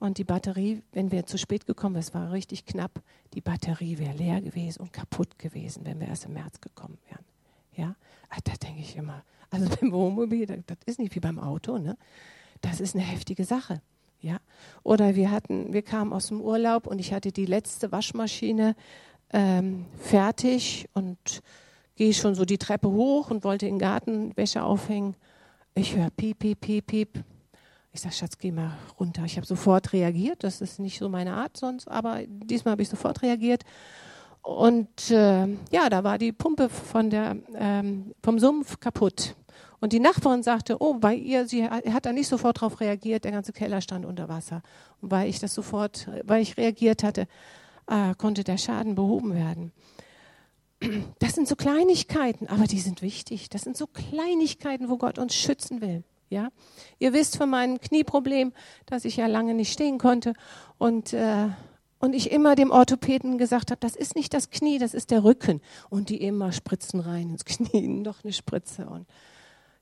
und 0.00 0.18
die 0.18 0.24
Batterie, 0.24 0.82
wenn 0.92 1.12
wir 1.12 1.26
zu 1.26 1.38
spät 1.38 1.66
gekommen 1.66 1.94
wären, 1.94 2.00
es 2.02 2.12
war 2.12 2.32
richtig 2.32 2.66
knapp, 2.66 3.02
die 3.34 3.40
Batterie 3.40 3.98
wäre 3.98 4.16
leer 4.16 4.40
gewesen 4.40 4.80
und 4.80 4.92
kaputt 4.92 5.38
gewesen, 5.38 5.84
wenn 5.84 6.00
wir 6.00 6.08
erst 6.08 6.24
im 6.24 6.32
März 6.32 6.60
gekommen 6.60 6.98
wären. 7.08 7.24
Ja, 7.76 7.94
ah, 8.30 8.38
da 8.42 8.52
denke 8.54 8.80
ich 8.80 8.96
immer, 8.96 9.22
also 9.50 9.68
beim 9.80 9.92
Wohnmobil, 9.92 10.46
das 10.46 10.78
ist 10.86 10.98
nicht 10.98 11.14
wie 11.14 11.20
beim 11.20 11.38
Auto, 11.38 11.78
ne? 11.78 11.96
Das 12.60 12.80
ist 12.80 12.94
eine 12.94 13.04
heftige 13.04 13.44
Sache. 13.44 13.80
Ja? 14.20 14.38
Oder 14.82 15.14
wir 15.16 15.30
hatten, 15.30 15.72
wir 15.72 15.82
kamen 15.82 16.12
aus 16.12 16.28
dem 16.28 16.40
Urlaub 16.40 16.86
und 16.86 16.98
ich 16.98 17.12
hatte 17.12 17.32
die 17.32 17.46
letzte 17.46 17.90
Waschmaschine 17.90 18.76
ähm, 19.32 19.86
fertig 19.98 20.88
und 20.92 21.42
gehe 21.96 22.12
schon 22.12 22.34
so 22.34 22.44
die 22.44 22.58
Treppe 22.58 22.90
hoch 22.90 23.30
und 23.30 23.44
wollte 23.44 23.66
in 23.66 23.74
den 23.74 23.78
Garten 23.78 24.36
Wäsche 24.36 24.62
aufhängen. 24.62 25.16
Ich 25.74 25.96
höre 25.96 26.10
piep, 26.10 26.38
piep, 26.38 26.60
piep, 26.60 26.86
piep. 26.86 27.24
Ich 27.92 28.02
sage, 28.02 28.14
Schatz, 28.14 28.38
geh 28.38 28.52
mal 28.52 28.76
runter. 28.98 29.24
Ich 29.24 29.36
habe 29.36 29.46
sofort 29.46 29.92
reagiert. 29.92 30.44
Das 30.44 30.60
ist 30.60 30.78
nicht 30.78 30.98
so 30.98 31.08
meine 31.08 31.34
Art 31.34 31.56
sonst, 31.56 31.88
aber 31.88 32.20
diesmal 32.26 32.72
habe 32.72 32.82
ich 32.82 32.88
sofort 32.88 33.22
reagiert. 33.22 33.64
Und 34.42 35.10
äh, 35.10 35.46
ja, 35.70 35.88
da 35.90 36.02
war 36.02 36.18
die 36.18 36.32
Pumpe 36.32 36.68
von 36.68 37.10
der, 37.10 37.36
ähm, 37.54 38.14
vom 38.22 38.38
Sumpf 38.38 38.80
kaputt. 38.80 39.36
Und 39.80 39.92
die 39.92 40.00
Nachbarin 40.00 40.42
sagte, 40.42 40.76
oh, 40.80 40.94
bei 40.94 41.14
ihr, 41.14 41.46
sie 41.46 41.64
hat 41.64 42.06
da 42.06 42.12
nicht 42.12 42.28
sofort 42.28 42.58
darauf 42.58 42.80
reagiert, 42.80 43.24
der 43.24 43.32
ganze 43.32 43.52
Keller 43.52 43.80
stand 43.80 44.04
unter 44.04 44.28
Wasser. 44.28 44.62
Und 45.00 45.10
weil 45.10 45.28
ich 45.28 45.38
das 45.40 45.54
sofort, 45.54 46.08
weil 46.24 46.42
ich 46.42 46.56
reagiert 46.56 47.02
hatte, 47.02 47.26
äh, 47.86 48.14
konnte 48.16 48.44
der 48.44 48.58
Schaden 48.58 48.94
behoben 48.94 49.34
werden. 49.34 49.72
Das 51.18 51.34
sind 51.34 51.46
so 51.46 51.56
Kleinigkeiten, 51.56 52.46
aber 52.46 52.64
die 52.64 52.80
sind 52.80 53.02
wichtig. 53.02 53.50
Das 53.50 53.62
sind 53.62 53.76
so 53.76 53.86
Kleinigkeiten, 53.86 54.88
wo 54.88 54.96
Gott 54.96 55.18
uns 55.18 55.34
schützen 55.34 55.82
will. 55.82 56.04
Ja, 56.30 56.50
ihr 57.00 57.12
wisst 57.12 57.36
von 57.36 57.50
meinem 57.50 57.80
Knieproblem, 57.80 58.52
dass 58.86 59.04
ich 59.04 59.16
ja 59.16 59.26
lange 59.26 59.52
nicht 59.52 59.72
stehen 59.72 59.98
konnte 59.98 60.34
und 60.78 61.12
äh, 61.12 61.48
und 62.00 62.14
ich 62.14 62.32
immer 62.32 62.56
dem 62.56 62.70
Orthopäden 62.70 63.38
gesagt 63.38 63.70
habe, 63.70 63.80
das 63.80 63.94
ist 63.94 64.16
nicht 64.16 64.34
das 64.34 64.50
Knie, 64.50 64.78
das 64.78 64.94
ist 64.94 65.10
der 65.10 65.22
Rücken. 65.22 65.60
Und 65.90 66.08
die 66.08 66.22
immer 66.22 66.50
spritzen 66.50 67.00
rein 67.00 67.30
ins 67.30 67.44
Knie, 67.44 67.86
noch 68.02 68.24
eine 68.24 68.32
Spritze. 68.32 68.86
Und 68.86 69.06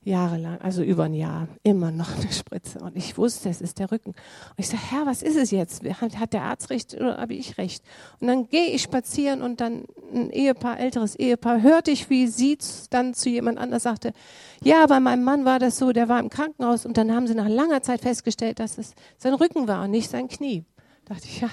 jahrelang, 0.03 0.59
also 0.61 0.81
über 0.81 1.05
ein 1.05 1.13
Jahr, 1.13 1.47
immer 1.63 1.91
noch 1.91 2.13
eine 2.15 2.31
Spritze. 2.31 2.79
Und 2.79 2.95
ich 2.95 3.17
wusste, 3.17 3.49
es 3.49 3.61
ist 3.61 3.79
der 3.79 3.91
Rücken. 3.91 4.09
Und 4.11 4.55
ich 4.57 4.67
sage, 4.67 4.81
Herr, 4.89 5.05
was 5.05 5.21
ist 5.21 5.37
es 5.37 5.51
jetzt? 5.51 5.83
Hat 5.83 6.33
der 6.33 6.43
Arzt 6.43 6.69
recht 6.69 6.93
oder 6.93 7.17
habe 7.17 7.33
ich 7.33 7.57
recht? 7.57 7.83
Und 8.19 8.27
dann 8.27 8.47
gehe 8.47 8.67
ich 8.67 8.81
spazieren 8.81 9.41
und 9.41 9.61
dann 9.61 9.85
ein 10.13 10.29
Ehepaar, 10.29 10.79
älteres 10.79 11.15
Ehepaar, 11.15 11.61
hörte 11.61 11.91
ich, 11.91 12.09
wie 12.09 12.27
sie 12.27 12.57
dann 12.89 13.13
zu 13.13 13.29
jemand 13.29 13.57
anders 13.57 13.83
sagte, 13.83 14.13
ja, 14.63 14.85
bei 14.87 14.99
meinem 14.99 15.23
Mann 15.23 15.45
war 15.45 15.59
das 15.59 15.77
so, 15.77 15.91
der 15.91 16.09
war 16.09 16.19
im 16.19 16.29
Krankenhaus 16.29 16.85
und 16.85 16.97
dann 16.97 17.13
haben 17.13 17.27
sie 17.27 17.35
nach 17.35 17.49
langer 17.49 17.81
Zeit 17.81 18.01
festgestellt, 18.01 18.59
dass 18.59 18.77
es 18.77 18.93
sein 19.17 19.33
Rücken 19.33 19.67
war 19.67 19.83
und 19.83 19.91
nicht 19.91 20.09
sein 20.09 20.27
Knie. 20.27 20.65
Da 21.05 21.13
dachte 21.13 21.27
ich, 21.27 21.41
ja, 21.41 21.49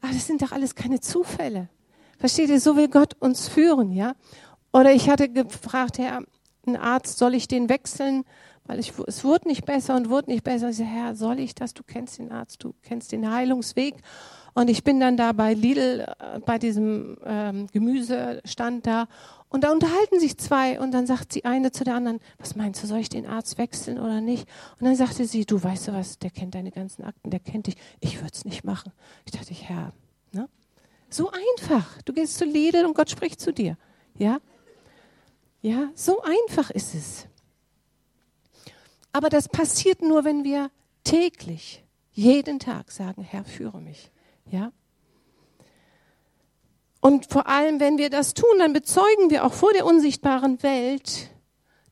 aber 0.00 0.12
das 0.12 0.26
sind 0.26 0.42
doch 0.42 0.52
alles 0.52 0.74
keine 0.74 1.00
Zufälle. 1.00 1.68
Versteht 2.18 2.50
ihr, 2.50 2.60
so 2.60 2.76
will 2.76 2.88
Gott 2.88 3.14
uns 3.20 3.48
führen, 3.48 3.92
ja? 3.92 4.14
Oder 4.72 4.92
ich 4.92 5.08
hatte 5.08 5.28
gefragt, 5.28 5.98
Herr, 5.98 6.22
ein 6.66 6.76
Arzt, 6.76 7.18
soll 7.18 7.34
ich 7.34 7.48
den 7.48 7.68
wechseln? 7.68 8.24
Weil 8.66 8.80
ich, 8.80 8.92
es 9.06 9.24
wurde 9.24 9.48
nicht 9.48 9.64
besser 9.64 9.96
und 9.96 10.10
wurde 10.10 10.30
nicht 10.30 10.44
besser. 10.44 10.68
Ich 10.68 10.76
sage, 10.76 10.90
Herr, 10.90 11.14
soll 11.14 11.38
ich 11.38 11.54
das? 11.54 11.72
Du 11.72 11.82
kennst 11.82 12.18
den 12.18 12.30
Arzt, 12.30 12.62
du 12.62 12.74
kennst 12.82 13.12
den 13.12 13.30
Heilungsweg. 13.30 13.94
Und 14.54 14.68
ich 14.68 14.84
bin 14.84 15.00
dann 15.00 15.16
da 15.16 15.32
bei 15.32 15.54
Lidl, 15.54 16.00
äh, 16.00 16.40
bei 16.40 16.58
diesem 16.58 17.16
ähm, 17.24 17.66
Gemüsestand 17.72 18.86
da. 18.86 19.06
Und 19.50 19.64
da 19.64 19.72
unterhalten 19.72 20.20
sich 20.20 20.36
zwei. 20.36 20.78
Und 20.78 20.92
dann 20.92 21.06
sagt 21.06 21.32
sie 21.32 21.44
eine 21.44 21.72
zu 21.72 21.84
der 21.84 21.94
anderen, 21.94 22.20
was 22.38 22.56
meinst 22.56 22.82
du, 22.82 22.86
soll 22.86 22.98
ich 22.98 23.08
den 23.08 23.26
Arzt 23.26 23.58
wechseln 23.58 23.98
oder 23.98 24.20
nicht? 24.20 24.46
Und 24.78 24.86
dann 24.86 24.96
sagte 24.96 25.26
sie, 25.26 25.46
du 25.46 25.62
weißt 25.62 25.88
du 25.88 25.92
was, 25.92 26.18
der 26.18 26.30
kennt 26.30 26.54
deine 26.54 26.70
ganzen 26.70 27.04
Akten, 27.04 27.30
der 27.30 27.40
kennt 27.40 27.66
dich. 27.66 27.76
Ich 28.00 28.16
würde 28.18 28.32
es 28.34 28.44
nicht 28.44 28.64
machen. 28.64 28.92
Ich 29.24 29.32
dachte, 29.32 29.54
Herr, 29.54 29.92
ne? 30.32 30.48
So 31.08 31.30
einfach. 31.30 32.02
Du 32.02 32.12
gehst 32.12 32.36
zu 32.36 32.44
Lidl 32.44 32.84
und 32.84 32.94
Gott 32.94 33.10
spricht 33.10 33.40
zu 33.40 33.52
dir. 33.52 33.78
Ja? 34.18 34.38
Ja, 35.62 35.90
so 35.94 36.22
einfach 36.22 36.70
ist 36.70 36.94
es. 36.94 37.26
Aber 39.12 39.30
das 39.30 39.48
passiert 39.48 40.02
nur, 40.02 40.24
wenn 40.24 40.44
wir 40.44 40.70
täglich, 41.04 41.84
jeden 42.12 42.58
Tag 42.58 42.90
sagen, 42.90 43.22
Herr, 43.22 43.44
führe 43.44 43.80
mich. 43.80 44.10
Ja? 44.46 44.72
Und 47.00 47.26
vor 47.30 47.46
allem, 47.46 47.80
wenn 47.80 47.98
wir 47.98 48.10
das 48.10 48.34
tun, 48.34 48.58
dann 48.58 48.72
bezeugen 48.72 49.30
wir 49.30 49.44
auch 49.44 49.52
vor 49.52 49.72
der 49.72 49.86
unsichtbaren 49.86 50.62
Welt, 50.62 51.30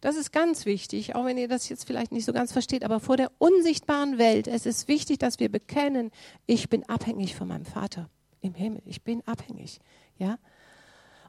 das 0.00 0.16
ist 0.16 0.32
ganz 0.32 0.66
wichtig, 0.66 1.14
auch 1.14 1.24
wenn 1.24 1.38
ihr 1.38 1.48
das 1.48 1.68
jetzt 1.68 1.84
vielleicht 1.84 2.12
nicht 2.12 2.26
so 2.26 2.32
ganz 2.32 2.52
versteht, 2.52 2.84
aber 2.84 3.00
vor 3.00 3.16
der 3.16 3.30
unsichtbaren 3.38 4.18
Welt, 4.18 4.46
es 4.46 4.66
ist 4.66 4.88
wichtig, 4.88 5.18
dass 5.18 5.40
wir 5.40 5.50
bekennen, 5.50 6.10
ich 6.46 6.68
bin 6.68 6.88
abhängig 6.88 7.34
von 7.34 7.48
meinem 7.48 7.64
Vater 7.64 8.08
im 8.40 8.54
Himmel. 8.54 8.82
Ich 8.84 9.02
bin 9.02 9.22
abhängig. 9.26 9.80
Ja? 10.18 10.38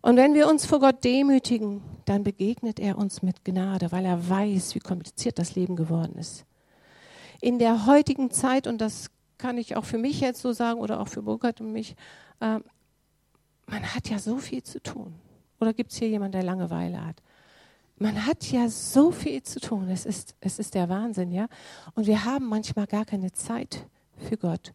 Und 0.01 0.17
wenn 0.17 0.34
wir 0.34 0.48
uns 0.48 0.65
vor 0.65 0.79
Gott 0.79 1.03
demütigen, 1.03 1.81
dann 2.05 2.24
begegnet 2.24 2.79
er 2.79 2.98
uns 2.98 3.22
mit 3.22 3.43
Gnade, 3.43 3.91
weil 3.91 4.05
er 4.05 4.29
weiß, 4.29 4.75
wie 4.75 4.79
kompliziert 4.79 5.39
das 5.39 5.55
Leben 5.55 5.75
geworden 5.75 6.15
ist. 6.17 6.46
In 7.41 7.60
der 7.60 7.86
heutigen 7.86 8.31
Zeit, 8.31 8.67
und 8.67 8.79
das 8.79 9.10
kann 9.38 9.57
ich 9.57 9.75
auch 9.75 9.86
für 9.86 9.98
mich 9.98 10.19
jetzt 10.19 10.41
so 10.41 10.51
sagen 10.51 10.79
oder 10.79 11.00
auch 11.00 11.07
für 11.07 11.22
Burkhard 11.22 11.62
und 11.62 11.72
mich, 11.72 11.96
äh, 12.39 12.60
man 13.67 13.93
hat 13.93 14.09
ja 14.09 14.17
so 14.17 14.38
viel 14.38 14.63
zu 14.63 14.81
tun. 14.81 15.13
Oder 15.59 15.74
gibt 15.74 15.91
es 15.91 15.97
hier 15.97 16.09
jemanden, 16.09 16.33
der 16.33 16.43
Langeweile 16.43 17.05
hat? 17.05 17.21
Man 18.00 18.25
hat 18.25 18.51
ja 18.51 18.69
so 18.69 19.12
viel 19.12 19.41
zu 19.43 19.59
tun. 19.59 19.89
Es 19.89 20.05
ist, 20.05 20.36
es 20.39 20.59
ist 20.59 20.75
der 20.75 20.88
Wahnsinn, 20.88 21.31
ja. 21.31 21.47
Und 21.95 22.07
wir 22.07 22.25
haben 22.25 22.45
manchmal 22.47 22.88
gar 22.88 23.05
keine 23.05 23.31
Zeit 23.31 23.88
für 24.17 24.38
Gott. 24.38 24.74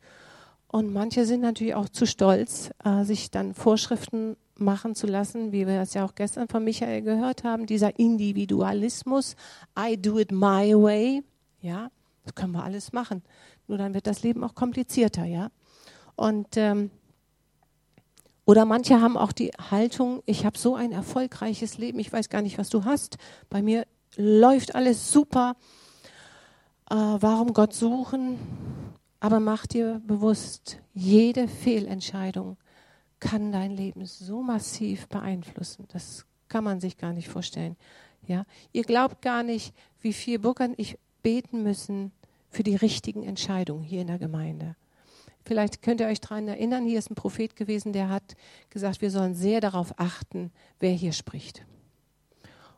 Und 0.66 0.92
manche 0.92 1.24
sind 1.24 1.40
natürlich 1.40 1.74
auch 1.74 1.88
zu 1.88 2.06
stolz, 2.06 2.70
äh, 2.84 3.04
sich 3.04 3.30
dann 3.30 3.54
Vorschriften 3.54 4.36
machen 4.56 4.94
zu 4.94 5.06
lassen, 5.06 5.52
wie 5.52 5.66
wir 5.66 5.76
das 5.76 5.94
ja 5.94 6.04
auch 6.04 6.14
gestern 6.14 6.48
von 6.48 6.64
Michael 6.64 7.02
gehört 7.02 7.44
haben, 7.44 7.66
dieser 7.66 7.98
Individualismus, 7.98 9.36
I 9.78 9.96
do 9.96 10.18
it 10.18 10.32
my 10.32 10.74
way, 10.74 11.22
ja, 11.60 11.90
das 12.24 12.34
können 12.34 12.52
wir 12.52 12.64
alles 12.64 12.92
machen. 12.92 13.22
Nur 13.66 13.78
dann 13.78 13.94
wird 13.94 14.06
das 14.06 14.22
Leben 14.22 14.42
auch 14.44 14.54
komplizierter, 14.54 15.24
ja. 15.24 15.50
Und 16.16 16.56
ähm, 16.56 16.90
oder 18.44 18.64
manche 18.64 19.00
haben 19.00 19.16
auch 19.16 19.32
die 19.32 19.52
Haltung, 19.70 20.22
ich 20.26 20.44
habe 20.44 20.58
so 20.58 20.74
ein 20.74 20.92
erfolgreiches 20.92 21.78
Leben, 21.78 21.98
ich 22.00 22.12
weiß 22.12 22.28
gar 22.28 22.42
nicht, 22.42 22.58
was 22.58 22.68
du 22.68 22.84
hast. 22.84 23.16
Bei 23.48 23.62
mir 23.62 23.86
läuft 24.16 24.74
alles 24.74 25.12
super. 25.12 25.56
Äh, 26.90 26.94
warum 26.94 27.52
Gott 27.52 27.72
suchen? 27.72 28.38
Aber 29.20 29.38
mach 29.38 29.66
dir 29.66 30.02
bewusst, 30.04 30.78
jede 30.92 31.46
Fehlentscheidung 31.46 32.56
kann 33.20 33.52
dein 33.52 33.70
Leben 33.70 34.04
so 34.04 34.42
massiv 34.42 35.06
beeinflussen. 35.06 35.86
Das 35.92 36.26
kann 36.48 36.64
man 36.64 36.80
sich 36.80 36.96
gar 36.96 37.12
nicht 37.12 37.28
vorstellen. 37.28 37.76
Ja, 38.26 38.44
ihr 38.72 38.82
glaubt 38.82 39.22
gar 39.22 39.44
nicht, 39.44 39.74
wie 40.00 40.12
viel 40.12 40.40
Burkhard 40.40 40.70
und 40.70 40.78
ich 40.80 40.98
beten 41.22 41.62
müssen 41.62 42.10
für 42.50 42.64
die 42.64 42.76
richtigen 42.76 43.22
Entscheidungen 43.22 43.84
hier 43.84 44.00
in 44.00 44.08
der 44.08 44.18
Gemeinde. 44.18 44.74
Vielleicht 45.44 45.82
könnt 45.82 46.00
ihr 46.00 46.06
euch 46.06 46.20
daran 46.20 46.46
erinnern, 46.48 46.84
hier 46.84 46.98
ist 46.98 47.10
ein 47.10 47.16
Prophet 47.16 47.56
gewesen, 47.56 47.92
der 47.92 48.08
hat 48.08 48.36
gesagt, 48.70 49.00
wir 49.00 49.10
sollen 49.10 49.34
sehr 49.34 49.60
darauf 49.60 49.98
achten, 49.98 50.52
wer 50.78 50.92
hier 50.92 51.12
spricht. 51.12 51.64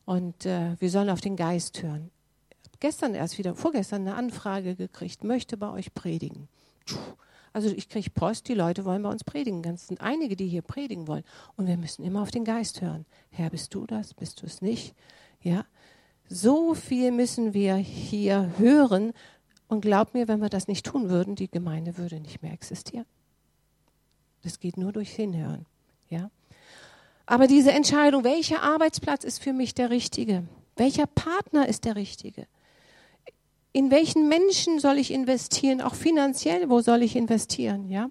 Und 0.04 0.46
äh, 0.46 0.76
wir 0.80 0.90
sollen 0.90 1.10
auf 1.10 1.20
den 1.20 1.36
Geist 1.36 1.82
hören. 1.82 2.10
Gestern 2.80 3.14
erst 3.14 3.38
wieder, 3.38 3.54
vorgestern 3.54 4.02
eine 4.02 4.14
Anfrage 4.14 4.76
gekriegt, 4.76 5.24
möchte 5.24 5.56
bei 5.56 5.70
euch 5.70 5.94
predigen. 5.94 6.48
Also 7.54 7.68
ich 7.68 7.88
kriege 7.88 8.10
Post, 8.10 8.48
die 8.48 8.54
Leute 8.54 8.84
wollen 8.84 9.02
bei 9.02 9.08
uns 9.08 9.22
predigen. 9.24 9.64
Es 9.64 9.86
sind 9.86 10.00
einige, 10.00 10.34
die 10.34 10.48
hier 10.48 10.62
predigen 10.62 11.06
wollen. 11.06 11.22
Und 11.56 11.68
wir 11.68 11.76
müssen 11.76 12.04
immer 12.04 12.20
auf 12.20 12.32
den 12.32 12.44
Geist 12.44 12.82
hören. 12.82 13.06
Herr, 13.30 13.50
bist 13.50 13.72
du 13.74 13.86
das? 13.86 14.12
Bist 14.12 14.42
du 14.42 14.46
es 14.46 14.60
nicht? 14.60 14.94
Ja. 15.40 15.64
So 16.28 16.74
viel 16.74 17.12
müssen 17.12 17.54
wir 17.54 17.76
hier 17.76 18.50
hören. 18.58 19.12
Und 19.68 19.80
glaub 19.80 20.14
mir, 20.14 20.28
wenn 20.28 20.40
wir 20.40 20.50
das 20.50 20.68
nicht 20.68 20.86
tun 20.86 21.08
würden, 21.08 21.34
die 21.34 21.50
Gemeinde 21.50 21.96
würde 21.96 22.20
nicht 22.20 22.42
mehr 22.42 22.52
existieren. 22.52 23.06
Das 24.42 24.60
geht 24.60 24.76
nur 24.76 24.92
durch 24.92 25.10
Hinhören. 25.10 25.66
Ja. 26.10 26.30
Aber 27.26 27.46
diese 27.46 27.72
Entscheidung, 27.72 28.24
welcher 28.24 28.62
Arbeitsplatz 28.62 29.24
ist 29.24 29.42
für 29.42 29.52
mich 29.52 29.74
der 29.74 29.90
richtige? 29.90 30.44
Welcher 30.76 31.06
Partner 31.06 31.68
ist 31.68 31.84
der 31.84 31.96
richtige? 31.96 32.46
in 33.74 33.90
welchen 33.90 34.28
Menschen 34.28 34.78
soll 34.78 34.98
ich 34.98 35.10
investieren, 35.10 35.82
auch 35.82 35.96
finanziell, 35.96 36.70
wo 36.70 36.80
soll 36.80 37.02
ich 37.02 37.16
investieren, 37.16 37.90
ja? 37.90 38.08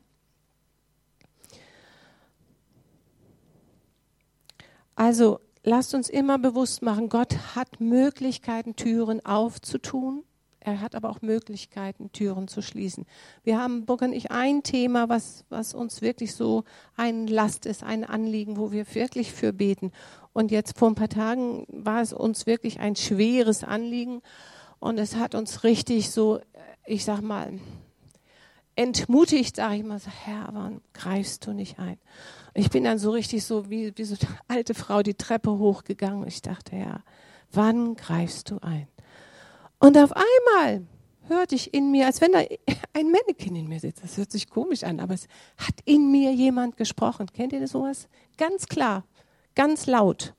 Also 4.94 5.40
lasst 5.64 5.96
uns 5.96 6.10
immer 6.10 6.38
bewusst 6.38 6.82
machen, 6.82 7.08
Gott 7.08 7.56
hat 7.56 7.80
Möglichkeiten, 7.80 8.76
Türen 8.76 9.26
aufzutun. 9.26 10.26
Er 10.66 10.80
hat 10.80 10.96
aber 10.96 11.10
auch 11.10 11.22
Möglichkeiten, 11.22 12.12
Türen 12.14 12.48
zu 12.48 12.62
schließen. 12.62 13.06
Wir 13.44 13.60
haben, 13.60 13.86
Burg 13.86 14.02
und 14.02 14.14
ich, 14.14 14.32
ein 14.32 14.64
Thema, 14.64 15.10
was, 15.10 15.44
was 15.50 15.74
uns 15.74 16.02
wirklich 16.02 16.36
so 16.36 16.64
ein 16.96 17.28
Last 17.28 17.66
ist, 17.66 17.84
ein 17.84 18.06
Anliegen, 18.06 18.56
wo 18.56 18.72
wir 18.72 18.86
wirklich 18.96 19.34
für 19.34 19.52
beten. 19.52 19.92
Und 20.32 20.52
jetzt 20.52 20.78
vor 20.78 20.90
ein 20.90 20.96
paar 20.96 21.10
Tagen 21.10 21.66
war 21.68 22.02
es 22.02 22.14
uns 22.14 22.46
wirklich 22.46 22.80
ein 22.80 22.96
schweres 22.96 23.66
Anliegen. 23.66 24.22
Und 24.80 24.98
es 25.00 25.18
hat 25.18 25.36
uns 25.36 25.66
richtig 25.66 26.12
so, 26.12 26.40
ich 26.86 27.04
sag 27.04 27.22
mal, 27.22 27.60
entmutigt, 28.78 29.58
sage 29.58 29.76
ich 29.76 29.84
mal, 29.84 30.00
Herr, 30.00 30.50
warum 30.54 30.82
greifst 30.94 31.46
du 31.46 31.52
nicht 31.52 31.78
ein? 31.78 31.98
Ich 32.54 32.70
bin 32.70 32.86
dann 32.86 33.00
so 33.00 33.12
richtig 33.12 33.44
so 33.46 33.70
wie, 33.70 33.92
wie 33.98 34.04
so 34.06 34.16
eine 34.16 34.40
alte 34.48 34.74
Frau 34.74 35.04
die 35.04 35.16
Treppe 35.16 35.52
hochgegangen. 35.52 36.26
Ich 36.28 36.42
dachte, 36.42 36.76
Herr, 36.76 37.04
wann 37.52 37.96
greifst 37.96 38.50
du 38.50 38.60
ein? 38.60 38.88
Und 39.84 39.98
auf 39.98 40.14
einmal 40.14 40.88
hörte 41.28 41.56
ich 41.56 41.74
in 41.74 41.92
mir, 41.92 42.06
als 42.06 42.22
wenn 42.22 42.32
da 42.32 42.40
ein 42.94 43.12
Mannequin 43.12 43.56
in 43.56 43.68
mir 43.68 43.80
sitzt. 43.80 44.04
Das 44.04 44.18
hört 44.18 44.32
sich 44.32 44.50
komisch 44.50 44.84
an, 44.84 45.00
aber 45.00 45.14
es 45.14 45.28
hat 45.58 45.76
in 45.84 46.10
mir 46.10 46.32
jemand 46.32 46.78
gesprochen. 46.78 47.28
Kennt 47.34 47.52
ihr 47.52 47.60
das 47.60 47.72
sowas? 47.72 48.08
Ganz 48.38 48.68
klar, 48.68 49.04
ganz 49.56 49.86
laut. 49.86 50.36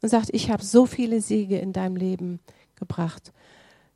Und 0.00 0.10
sagt, 0.10 0.30
ich 0.32 0.50
habe 0.50 0.62
so 0.62 0.86
viele 0.86 1.20
Siege 1.20 1.58
in 1.58 1.72
deinem 1.72 1.96
Leben 1.96 2.38
gebracht 2.76 3.32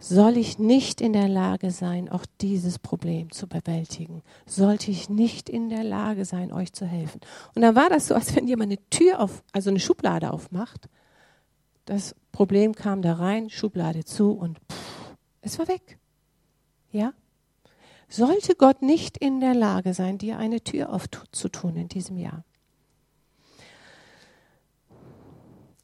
soll 0.02 0.36
ich 0.36 0.58
nicht 0.58 1.00
in 1.00 1.12
der 1.12 1.28
Lage 1.28 1.70
sein, 1.70 2.08
auch 2.08 2.26
dieses 2.40 2.80
Problem 2.80 3.30
zu 3.30 3.46
bewältigen? 3.46 4.22
Sollte 4.46 4.90
ich 4.90 5.08
nicht 5.08 5.48
in 5.48 5.68
der 5.68 5.84
Lage 5.84 6.24
sein, 6.24 6.52
euch 6.52 6.72
zu 6.72 6.86
helfen? 6.86 7.20
Und 7.54 7.62
dann 7.62 7.76
war 7.76 7.88
das 7.88 8.08
so, 8.08 8.16
als 8.16 8.34
wenn 8.34 8.48
jemand 8.48 8.72
eine 8.72 8.90
Tür 8.90 9.20
auf, 9.20 9.44
also 9.52 9.70
eine 9.70 9.78
Schublade 9.78 10.32
aufmacht. 10.32 10.88
Das 11.84 12.14
Problem 12.30 12.74
kam 12.74 13.02
da 13.02 13.14
rein, 13.14 13.50
Schublade 13.50 14.04
zu 14.04 14.32
und 14.32 14.58
pff, 14.70 15.16
es 15.40 15.58
war 15.58 15.68
weg. 15.68 15.98
Ja? 16.92 17.12
Sollte 18.08 18.54
Gott 18.54 18.82
nicht 18.82 19.16
in 19.16 19.40
der 19.40 19.54
Lage 19.54 19.94
sein, 19.94 20.18
dir 20.18 20.38
eine 20.38 20.60
Tür 20.60 20.92
aufzutun 20.92 21.76
in 21.76 21.88
diesem 21.88 22.18
Jahr? 22.18 22.44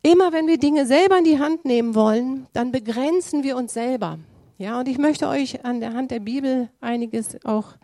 Immer 0.02 0.32
wenn 0.32 0.46
wir 0.46 0.58
Dinge 0.58 0.86
selber 0.86 1.18
in 1.18 1.24
die 1.24 1.38
Hand 1.38 1.64
nehmen 1.64 1.94
wollen, 1.94 2.46
dann 2.52 2.70
begrenzen 2.70 3.42
wir 3.42 3.56
uns 3.56 3.74
selber. 3.74 4.18
Ja, 4.56 4.78
und 4.78 4.88
ich 4.88 4.98
möchte 4.98 5.28
euch 5.28 5.64
an 5.64 5.80
der 5.80 5.94
Hand 5.94 6.10
der 6.10 6.20
Bibel 6.20 6.68
einiges 6.80 7.44
auch 7.44 7.76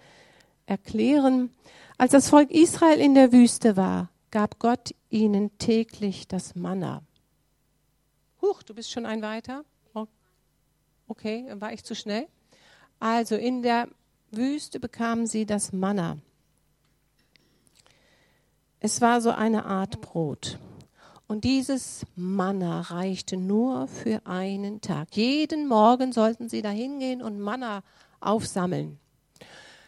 erklären. 0.67 1.51
Als 1.99 2.13
das 2.13 2.29
Volk 2.29 2.51
Israel 2.51 3.01
in 3.01 3.15
der 3.15 3.33
Wüste 3.33 3.77
war, 3.77 4.11
gab 4.31 4.59
Gott 4.59 4.95
ihnen 5.11 5.57
täglich 5.59 6.29
das 6.29 6.55
Manna. 6.55 7.03
Huch, 8.45 8.63
du 8.63 8.75
bist 8.75 8.91
schon 8.91 9.07
ein 9.07 9.23
weiter? 9.23 9.65
Okay, 11.07 11.47
war 11.59 11.73
ich 11.73 11.83
zu 11.83 11.95
schnell? 11.95 12.27
Also 13.01 13.37
in 13.37 13.63
der 13.63 13.89
Wüste 14.31 14.81
bekamen 14.81 15.27
sie 15.27 15.47
das 15.47 15.73
Manna. 15.73 16.19
Es 18.81 19.01
war 19.01 19.23
so 19.23 19.31
eine 19.31 19.65
Art 19.65 20.01
Brot. 20.03 20.59
Und 21.27 21.45
dieses 21.45 22.05
Manna 22.17 22.83
reichte 22.83 23.39
nur 23.39 23.89
für 23.89 24.21
einen 24.27 24.83
Tag. 24.83 25.17
Jeden 25.17 25.67
Morgen 25.67 26.13
sollten 26.13 26.51
sie 26.51 26.61
da 26.61 26.69
hingehen 26.69 27.23
und 27.23 27.41
Manna 27.41 27.83
aufsammeln. 28.21 28.99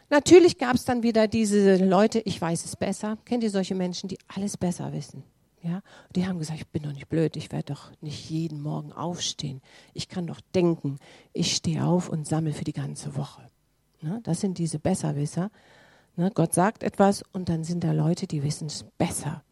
Natürlich 0.08 0.56
gab 0.56 0.76
es 0.76 0.86
dann 0.86 1.02
wieder 1.02 1.28
diese 1.28 1.76
Leute, 1.76 2.20
ich 2.20 2.40
weiß 2.40 2.64
es 2.64 2.76
besser. 2.76 3.18
Kennt 3.26 3.42
ihr 3.42 3.50
solche 3.50 3.74
Menschen, 3.74 4.08
die 4.08 4.18
alles 4.34 4.56
besser 4.56 4.92
wissen? 4.94 5.24
Ja, 5.66 5.82
die 6.14 6.26
haben 6.26 6.38
gesagt, 6.38 6.60
ich 6.60 6.68
bin 6.68 6.84
doch 6.84 6.92
nicht 6.92 7.08
blöd, 7.08 7.34
ich 7.36 7.50
werde 7.50 7.74
doch 7.74 7.90
nicht 8.00 8.30
jeden 8.30 8.62
Morgen 8.62 8.92
aufstehen. 8.92 9.60
Ich 9.94 10.08
kann 10.08 10.28
doch 10.28 10.40
denken, 10.54 10.98
ich 11.32 11.56
stehe 11.56 11.84
auf 11.84 12.08
und 12.08 12.24
sammle 12.24 12.52
für 12.52 12.62
die 12.62 12.72
ganze 12.72 13.16
Woche. 13.16 13.42
Ne? 14.00 14.20
Das 14.22 14.40
sind 14.40 14.58
diese 14.58 14.78
Besserwisser. 14.78 15.50
Ne? 16.14 16.30
Gott 16.32 16.54
sagt 16.54 16.84
etwas 16.84 17.24
und 17.32 17.48
dann 17.48 17.64
sind 17.64 17.82
da 17.82 17.90
Leute, 17.90 18.28
die 18.28 18.44
wissen 18.44 18.68
es 18.68 18.84
besser. 18.96 19.42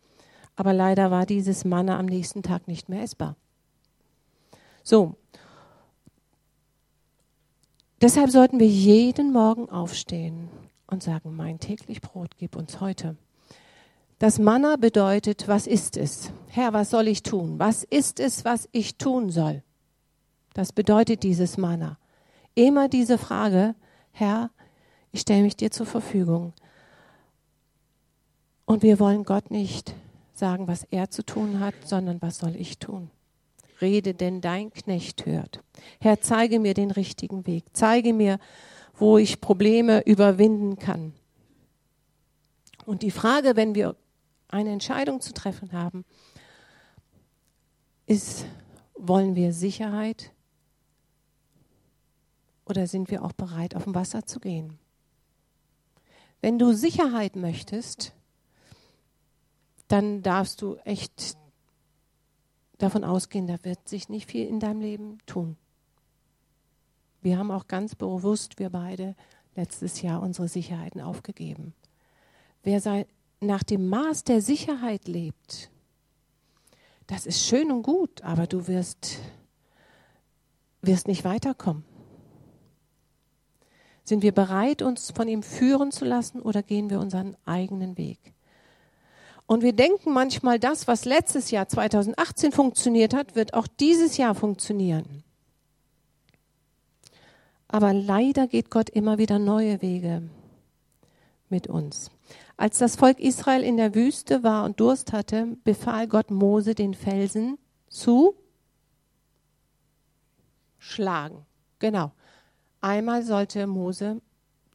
Aber 0.55 0.73
leider 0.73 1.11
war 1.11 1.27
dieses 1.27 1.65
Manna 1.65 1.99
am 1.99 2.07
nächsten 2.07 2.45
Tag 2.45 2.69
nicht 2.69 2.89
mehr 2.89 3.03
essbar. 3.03 3.35
So. 4.85 5.17
Deshalb 8.01 8.31
sollten 8.31 8.61
wir 8.61 8.69
jeden 8.69 9.33
Morgen 9.33 9.69
aufstehen 9.69 10.49
und 10.87 11.03
sagen, 11.03 11.35
mein 11.35 11.59
täglich 11.59 12.01
Brot 12.01 12.37
gib 12.39 12.55
uns 12.55 12.81
heute. 12.81 13.17
Das 14.19 14.39
Manna 14.39 14.77
bedeutet, 14.77 15.49
was 15.49 15.67
ist 15.67 15.97
es? 15.97 16.31
Herr, 16.49 16.73
was 16.73 16.91
soll 16.91 17.09
ich 17.09 17.23
tun? 17.23 17.59
Was 17.59 17.83
ist 17.85 18.21
es, 18.21 18.45
was 18.45 18.69
ich 18.73 18.97
tun 18.97 19.31
soll? 19.31 19.63
Das 20.55 20.73
bedeutet 20.73 21.25
dieses 21.25 21.59
Manna. 21.59 21.99
Immer 22.55 22.89
diese 22.89 23.19
Frage, 23.19 23.75
Herr, 24.13 24.51
ich 25.11 25.23
stelle 25.23 25.43
mich 25.43 25.57
dir 25.57 25.71
zur 25.71 25.87
Verfügung. 25.87 26.53
Und 28.65 28.83
wir 28.83 29.01
wollen 29.01 29.25
Gott 29.25 29.51
nicht 29.51 29.95
sagen, 30.33 30.69
was 30.69 30.85
er 30.85 31.11
zu 31.11 31.25
tun 31.25 31.61
hat, 31.61 31.75
sondern 31.85 32.23
was 32.23 32.39
soll 32.39 32.55
ich 32.57 32.79
tun? 32.79 33.11
Rede, 33.81 34.15
denn 34.15 34.41
dein 34.41 34.73
Knecht 34.73 35.27
hört. 35.27 35.61
Herr, 36.01 36.21
zeige 36.21 36.61
mir 36.61 36.75
den 36.75 36.93
richtigen 36.93 37.47
Weg. 37.47 37.65
Zeige 37.73 38.13
mir, 38.13 38.39
wo 38.97 39.19
ich 39.19 39.41
Probleme 39.41 40.03
überwinden 40.07 40.79
kann. 40.79 41.13
Und 42.87 43.03
die 43.03 43.11
Frage, 43.11 43.57
wenn 43.57 43.75
wir 43.75 43.97
eine 44.55 44.71
Entscheidung 44.71 45.21
zu 45.21 45.35
treffen 45.35 45.73
haben, 45.73 46.05
ist, 48.07 48.47
wollen 48.95 49.35
wir 49.35 49.53
Sicherheit 49.53 50.31
oder 52.65 52.87
sind 52.87 53.11
wir 53.11 53.25
auch 53.25 53.33
bereit, 53.33 53.75
auf 53.75 53.85
dem 53.85 53.95
Wasser 53.95 54.27
zu 54.27 54.41
gehen? 54.41 54.79
Wenn 56.41 56.59
du 56.59 56.73
Sicherheit 56.73 57.37
möchtest, 57.37 58.13
dann 59.89 60.23
darfst 60.23 60.63
du 60.63 60.77
echt 60.85 61.37
davon 62.79 63.03
ausgehen, 63.03 63.47
da 63.47 63.63
wird 63.63 63.89
sich 63.89 64.09
nicht 64.09 64.31
viel 64.31 64.47
in 64.47 64.61
deinem 64.61 64.81
Leben 64.81 65.19
tun. 65.27 65.57
Wir 67.23 67.39
haben 67.39 67.51
auch 67.51 67.67
ganz 67.67 67.95
bewusst, 67.95 68.59
wir 68.59 68.71
beide, 68.71 69.17
letztes 69.57 70.03
Jahr 70.03 70.23
unsere 70.23 70.49
Sicherheiten 70.49 71.01
aufgegeben. 71.01 71.75
Wer 72.63 72.81
sei, 72.81 73.07
nach 73.45 73.63
dem 73.63 73.89
Maß 73.89 74.25
der 74.25 74.41
Sicherheit 74.41 75.09
lebt, 75.09 75.71
das 77.07 77.27
ist 77.27 77.47
schön 77.47 77.71
und 77.71 77.83
gut, 77.83 78.23
aber 78.23 78.47
du 78.47 78.67
wirst, 78.67 79.19
wirst 80.83 81.07
nicht 81.07 81.25
weiterkommen. 81.25 81.85
Sind 84.05 84.23
wir 84.23 84.33
bereit, 84.33 84.83
uns 84.83 85.11
von 85.11 85.29
ihm 85.29 85.43
führen 85.43 85.91
zu 85.91 86.05
lassen 86.05 86.41
oder 86.41 86.63
gehen 86.63 86.91
wir 86.91 87.01
unseren 87.01 87.37
eigenen 87.47 87.97
Weg? 87.97 88.19
Und 89.47 89.63
wir 89.63 89.75
denken 89.75 90.13
manchmal, 90.13 90.59
das, 90.59 90.87
was 90.89 91.05
letztes 91.05 91.51
Jahr 91.51 91.69
2018 91.69 92.53
funktioniert 92.53 93.15
hat, 93.15 93.35
wird 93.35 93.55
auch 93.55 93.67
dieses 93.67 94.17
Jahr 94.17 94.35
funktionieren. 94.35 95.23
Aber 97.69 97.93
leider 97.93 98.47
geht 98.47 98.71
Gott 98.71 98.89
immer 98.89 99.19
wieder 99.19 99.39
neue 99.39 99.83
Wege 99.83 100.23
mit 101.49 101.67
uns. 101.67 102.11
Als 102.57 102.79
das 102.79 102.97
Volk 102.97 103.19
Israel 103.19 103.63
in 103.63 103.77
der 103.77 103.95
Wüste 103.95 104.43
war 104.43 104.65
und 104.65 104.79
Durst 104.79 105.13
hatte, 105.13 105.57
befahl 105.65 106.07
Gott 106.07 106.31
Mose, 106.31 106.75
den 106.75 106.95
Felsen 106.95 107.59
zu 107.89 108.37
schlagen. 110.79 111.45
Genau. 111.81 112.13
Einmal 112.81 113.23
sollte 113.23 113.67
Mose 113.67 114.21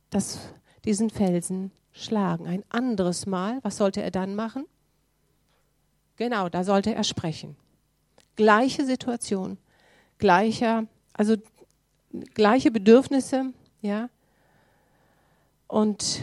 das, 0.09 0.39
diesen 0.83 1.09
Felsen 1.09 1.71
schlagen. 1.91 2.47
Ein 2.47 2.63
anderes 2.69 3.25
Mal, 3.25 3.59
was 3.61 3.77
sollte 3.77 4.01
er 4.01 4.11
dann 4.11 4.35
machen? 4.35 4.65
Genau, 6.17 6.49
da 6.49 6.63
sollte 6.63 6.93
er 6.93 7.03
sprechen. 7.05 7.55
Gleiche 8.35 8.85
Situation, 8.85 9.57
gleicher, 10.17 10.85
also 11.13 11.35
gleiche 12.33 12.71
Bedürfnisse, 12.71 13.53
ja. 13.81 14.09
Und 15.67 16.21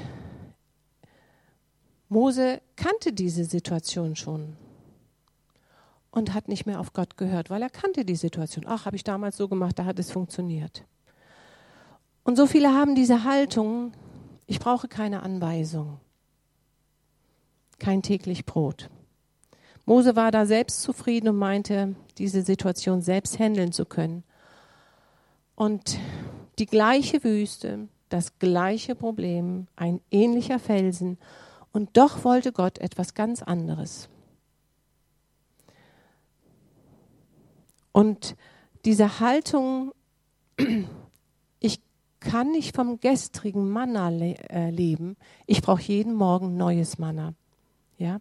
Mose 2.16 2.62
kannte 2.76 3.12
diese 3.12 3.44
Situation 3.44 4.16
schon 4.16 4.56
und 6.10 6.32
hat 6.32 6.48
nicht 6.48 6.64
mehr 6.64 6.80
auf 6.80 6.94
Gott 6.94 7.18
gehört, 7.18 7.50
weil 7.50 7.60
er 7.60 7.68
kannte 7.68 8.06
die 8.06 8.16
Situation. 8.16 8.64
Ach, 8.66 8.86
habe 8.86 8.96
ich 8.96 9.04
damals 9.04 9.36
so 9.36 9.48
gemacht, 9.48 9.78
da 9.78 9.84
hat 9.84 9.98
es 9.98 10.10
funktioniert. 10.10 10.86
Und 12.24 12.36
so 12.36 12.46
viele 12.46 12.72
haben 12.72 12.94
diese 12.94 13.24
Haltung, 13.24 13.92
ich 14.46 14.60
brauche 14.60 14.88
keine 14.88 15.22
Anweisung, 15.24 16.00
kein 17.78 18.00
täglich 18.00 18.46
Brot. 18.46 18.88
Mose 19.84 20.16
war 20.16 20.30
da 20.30 20.46
selbst 20.46 20.80
zufrieden 20.80 21.28
und 21.28 21.36
meinte, 21.36 21.96
diese 22.16 22.40
Situation 22.40 23.02
selbst 23.02 23.38
handeln 23.38 23.72
zu 23.72 23.84
können. 23.84 24.24
Und 25.54 25.98
die 26.58 26.66
gleiche 26.66 27.22
Wüste, 27.24 27.88
das 28.08 28.38
gleiche 28.38 28.94
Problem, 28.94 29.66
ein 29.76 30.00
ähnlicher 30.10 30.58
Felsen 30.58 31.18
und 31.72 31.96
doch 31.96 32.24
wollte 32.24 32.52
Gott 32.52 32.78
etwas 32.78 33.14
ganz 33.14 33.42
anderes. 33.42 34.08
Und 37.92 38.36
diese 38.84 39.20
Haltung, 39.20 39.92
ich 41.60 41.80
kann 42.20 42.52
nicht 42.52 42.74
vom 42.74 43.00
gestrigen 43.00 43.70
Manna 43.70 44.10
le 44.10 44.34
äh, 44.50 44.70
leben, 44.70 45.16
ich 45.46 45.62
brauche 45.62 45.82
jeden 45.82 46.14
Morgen 46.14 46.56
neues 46.56 46.98
Manna. 46.98 47.34
Ja? 47.98 48.20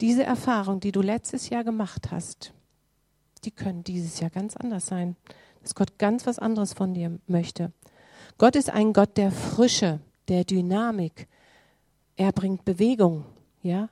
Diese 0.00 0.22
Erfahrung, 0.22 0.78
die 0.80 0.92
du 0.92 1.00
letztes 1.00 1.48
Jahr 1.48 1.64
gemacht 1.64 2.12
hast, 2.12 2.52
die 3.44 3.50
können 3.50 3.82
dieses 3.84 4.20
Jahr 4.20 4.30
ganz 4.30 4.56
anders 4.56 4.86
sein. 4.86 5.16
Dass 5.62 5.74
Gott 5.74 5.98
ganz 5.98 6.26
was 6.26 6.38
anderes 6.38 6.72
von 6.72 6.94
dir 6.94 7.18
möchte. 7.26 7.72
Gott 8.38 8.54
ist 8.54 8.70
ein 8.70 8.92
Gott 8.92 9.16
der 9.16 9.32
Frische, 9.32 9.98
der 10.28 10.44
Dynamik. 10.44 11.26
Er 12.16 12.30
bringt 12.32 12.64
Bewegung, 12.64 13.24
ja, 13.62 13.88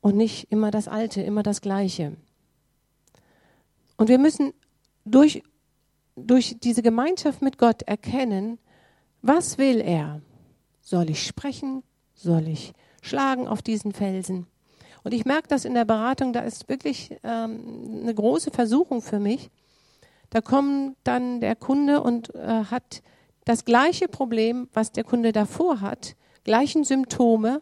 und 0.00 0.16
nicht 0.16 0.50
immer 0.52 0.70
das 0.70 0.86
Alte, 0.86 1.20
immer 1.20 1.42
das 1.42 1.60
Gleiche. 1.60 2.16
Und 3.96 4.08
wir 4.08 4.18
müssen 4.18 4.52
durch, 5.04 5.42
durch 6.14 6.56
diese 6.62 6.82
Gemeinschaft 6.82 7.42
mit 7.42 7.58
Gott 7.58 7.82
erkennen, 7.82 8.58
was 9.20 9.58
will 9.58 9.80
er? 9.80 10.20
Soll 10.80 11.10
ich 11.10 11.24
sprechen? 11.24 11.82
Soll 12.14 12.48
ich 12.48 12.72
schlagen 13.00 13.48
auf 13.48 13.62
diesen 13.62 13.92
Felsen? 13.92 14.46
Und 15.04 15.12
ich 15.12 15.24
merke 15.24 15.48
das 15.48 15.64
in 15.64 15.74
der 15.74 15.84
Beratung, 15.84 16.32
da 16.32 16.40
ist 16.40 16.68
wirklich 16.68 17.16
ähm, 17.24 18.00
eine 18.02 18.14
große 18.14 18.52
Versuchung 18.52 19.02
für 19.02 19.18
mich. 19.18 19.50
Da 20.30 20.40
kommt 20.40 20.96
dann 21.02 21.40
der 21.40 21.56
Kunde 21.56 22.00
und 22.02 22.34
äh, 22.34 22.64
hat 22.64 23.02
das 23.44 23.64
gleiche 23.64 24.08
Problem, 24.08 24.68
was 24.72 24.92
der 24.92 25.04
Kunde 25.04 25.32
davor 25.32 25.80
hat, 25.80 26.16
gleichen 26.44 26.84
Symptome. 26.84 27.60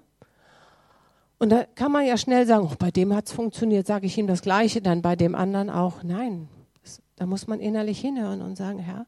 Und 1.38 1.50
da 1.50 1.64
kann 1.64 1.92
man 1.92 2.06
ja 2.06 2.16
schnell 2.16 2.46
sagen, 2.46 2.68
oh, 2.70 2.76
bei 2.78 2.90
dem 2.90 3.14
hat 3.14 3.26
es 3.26 3.32
funktioniert, 3.32 3.86
sage 3.86 4.06
ich 4.06 4.18
ihm 4.18 4.26
das 4.26 4.42
Gleiche, 4.42 4.82
dann 4.82 5.00
bei 5.00 5.16
dem 5.16 5.34
anderen 5.34 5.70
auch. 5.70 6.02
Nein, 6.02 6.48
das, 6.82 7.00
da 7.16 7.26
muss 7.26 7.46
man 7.46 7.60
innerlich 7.60 8.00
hinhören 8.00 8.42
und 8.42 8.56
sagen, 8.56 8.78
Herr, 8.78 9.06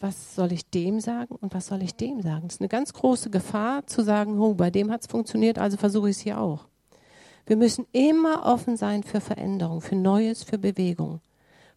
was 0.00 0.34
soll 0.34 0.52
ich 0.52 0.70
dem 0.70 1.00
sagen 1.00 1.34
und 1.34 1.52
was 1.54 1.66
soll 1.66 1.82
ich 1.82 1.96
dem 1.96 2.22
sagen? 2.22 2.44
Das 2.44 2.54
ist 2.54 2.60
eine 2.60 2.68
ganz 2.68 2.92
große 2.92 3.30
Gefahr 3.30 3.86
zu 3.86 4.02
sagen, 4.02 4.40
oh, 4.40 4.54
bei 4.54 4.70
dem 4.70 4.90
hat 4.90 5.02
es 5.02 5.06
funktioniert, 5.06 5.58
also 5.58 5.76
versuche 5.76 6.08
ich 6.08 6.16
es 6.16 6.22
hier 6.22 6.40
auch. 6.40 6.66
Wir 7.46 7.56
müssen 7.56 7.86
immer 7.92 8.46
offen 8.46 8.76
sein 8.76 9.02
für 9.02 9.20
Veränderung, 9.20 9.80
für 9.80 9.96
Neues, 9.96 10.44
für 10.44 10.58
Bewegung. 10.58 11.20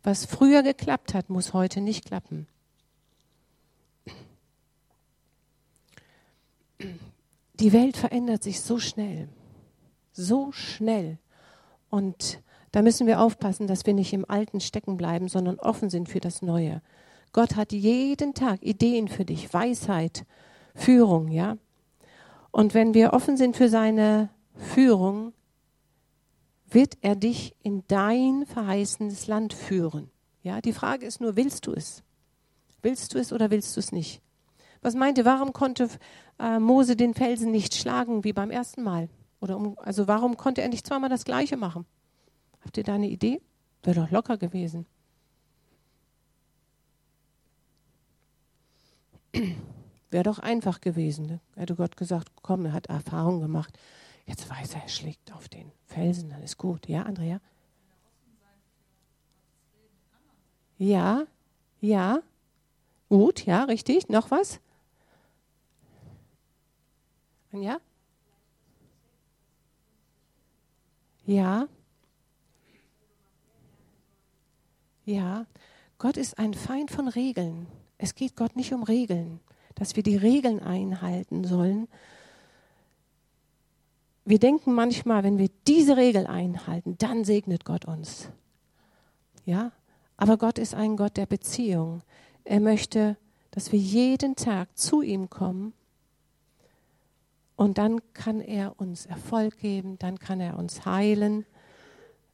Was 0.04 0.26
früher 0.26 0.64
geklappt 0.64 1.14
hat, 1.14 1.30
muss 1.30 1.54
heute 1.54 1.82
nicht 1.82 2.06
klappen. 2.06 2.48
Die 7.62 7.74
Welt 7.74 7.96
verändert 7.96 8.44
sich 8.44 8.60
so 8.60 8.80
schnell, 8.80 9.30
so 10.12 10.52
schnell. 10.52 11.20
Und 11.90 12.42
Da 12.72 12.82
müssen 12.82 13.06
wir 13.06 13.20
aufpassen, 13.20 13.68
dass 13.68 13.86
wir 13.86 13.94
nicht 13.94 14.14
im 14.14 14.30
Alten 14.30 14.62
stecken 14.62 14.98
bleiben, 14.98 15.28
sondern 15.28 15.60
offen 15.60 15.90
sind 15.90 16.08
für 16.08 16.22
das 16.22 16.42
Neue. 16.42 16.82
Gott 17.34 17.56
hat 17.56 17.72
jeden 17.74 18.34
Tag 18.34 18.64
Ideen 18.64 19.08
für 19.08 19.26
dich, 19.26 19.54
Weisheit, 19.54 20.26
Führung, 20.74 21.28
ja. 21.30 21.58
Und 22.52 22.74
wenn 22.74 22.94
wir 22.94 23.14
offen 23.14 23.38
sind 23.38 23.56
für 23.58 23.70
seine 23.70 24.30
Führung, 24.56 25.34
wird 26.70 26.98
er 27.02 27.16
dich 27.16 27.56
in 27.62 27.84
dein 27.88 28.46
verheißenes 28.46 29.28
Land 29.28 29.54
führen. 29.54 30.10
Ja, 30.44 30.62
die 30.62 30.74
Frage 30.74 31.06
ist 31.06 31.20
nur, 31.20 31.36
willst 31.36 31.68
du 31.68 31.74
es? 31.74 32.04
Willst 32.82 33.14
du 33.14 33.20
es 33.20 33.34
oder 33.34 33.52
willst 33.52 33.76
du 33.76 33.80
es 33.80 33.92
nicht? 33.92 34.22
Was 34.82 34.96
meint 34.96 35.18
ihr, 35.18 35.26
warum 35.26 35.54
konnte 35.54 35.90
äh, 36.40 36.60
Mose 36.60 36.96
den 36.96 37.14
Felsen 37.14 37.52
nicht 37.52 37.76
schlagen 37.76 38.24
wie 38.24 38.34
beim 38.34 38.50
ersten 38.50 38.82
Mal? 38.84 39.10
Oder 39.40 39.58
um, 39.58 39.78
also 39.80 40.08
warum 40.08 40.38
konnte 40.38 40.62
er 40.62 40.70
nicht 40.70 40.88
zweimal 40.88 41.10
das 41.10 41.26
Gleiche 41.26 41.58
machen? 41.58 41.86
Habt 42.62 42.78
ihr 42.78 42.84
da 42.84 42.96
eine 42.96 43.10
Idee? 43.10 43.42
Wäre 43.84 44.02
doch 44.02 44.12
locker 44.12 44.38
gewesen. 44.38 44.86
Wäre 50.12 50.24
doch 50.24 50.40
einfach 50.40 50.82
gewesen. 50.82 51.26
Ne? 51.26 51.40
Hätte 51.56 51.76
Gott 51.76 51.96
gesagt, 51.98 52.30
komm, 52.42 52.66
er 52.66 52.74
hat 52.74 52.88
Erfahrung 52.88 53.40
gemacht. 53.42 53.78
Jetzt 54.26 54.50
weiß 54.50 54.76
er, 54.76 54.84
er 54.84 54.90
schlägt 54.90 55.34
auf 55.34 55.50
den 55.50 55.72
Felsen, 55.86 56.30
dann 56.30 56.44
ist 56.44 56.58
gut. 56.58 56.88
Ja, 56.88 57.04
Andrea? 57.04 57.40
Ja, 60.78 61.26
ja. 61.80 62.22
Gut, 63.10 63.46
ja, 63.46 63.64
richtig. 63.64 64.10
Noch 64.10 64.32
was? 64.32 64.60
Ja? 67.52 67.80
Ja. 71.26 71.68
Ja. 75.06 75.46
Gott 75.98 76.18
ist 76.18 76.40
ein 76.40 76.54
Feind 76.54 76.92
von 76.92 77.08
Regeln. 77.08 77.68
Es 77.98 78.16
geht 78.16 78.36
Gott 78.36 78.56
nicht 78.56 78.74
um 78.74 78.84
Regeln, 78.84 79.40
dass 79.76 79.96
wir 79.96 80.04
die 80.04 80.16
Regeln 80.16 80.60
einhalten 80.60 81.44
sollen. 81.44 81.88
Wir 84.26 84.40
denken 84.40 84.74
manchmal, 84.74 85.24
wenn 85.24 85.38
wir 85.38 85.50
diese 85.68 85.98
Regel 85.98 86.28
einhalten, 86.28 86.96
dann 86.98 87.26
segnet 87.26 87.66
Gott 87.66 87.86
uns. 87.86 88.30
Ja? 89.46 89.72
Aber 90.18 90.38
Gott 90.38 90.58
ist 90.58 90.74
ein 90.74 90.96
Gott 90.96 91.18
der 91.18 91.26
Beziehung. 91.26 92.02
Er 92.44 92.60
möchte, 92.60 93.18
dass 93.52 93.72
wir 93.72 93.80
jeden 93.80 94.36
Tag 94.36 94.78
zu 94.78 95.02
ihm 95.02 95.30
kommen 95.30 95.74
und 97.62 97.78
dann 97.78 98.02
kann 98.16 98.42
er 98.42 98.80
uns 98.80 99.06
Erfolg 99.06 99.60
geben, 99.60 100.00
dann 100.00 100.18
kann 100.18 100.40
er 100.40 100.58
uns 100.58 100.84
heilen 100.84 101.46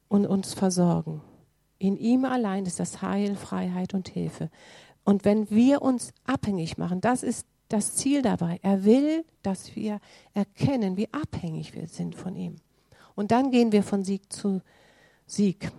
und 0.08 0.24
uns 0.24 0.54
versorgen. 0.54 1.20
In 1.78 1.98
ihm 1.98 2.24
allein 2.24 2.64
ist 2.64 2.80
das 2.80 3.02
Heil, 3.02 3.36
Freiheit 3.36 3.92
und 3.92 4.08
Hilfe. 4.08 4.48
Und 5.04 5.26
wenn 5.26 5.50
wir 5.50 5.82
uns 5.82 6.14
abhängig 6.24 6.78
machen, 6.78 7.02
das 7.02 7.22
ist 7.22 7.46
das 7.68 7.94
Ziel 7.94 8.22
dabei. 8.22 8.58
Er 8.62 8.86
will, 8.86 9.22
dass 9.42 9.76
wir 9.76 10.00
erkennen, 10.32 10.96
wie 10.96 11.12
abhängig 11.12 11.74
wir 11.74 11.88
sind 11.88 12.14
von 12.14 12.34
ihm. 12.34 12.56
Und 13.14 13.30
dann 13.30 13.50
gehen 13.50 13.70
wir 13.70 13.82
von 13.82 14.04
Sieg 14.04 14.32
zu 14.32 14.62
Sieg. 15.26 15.70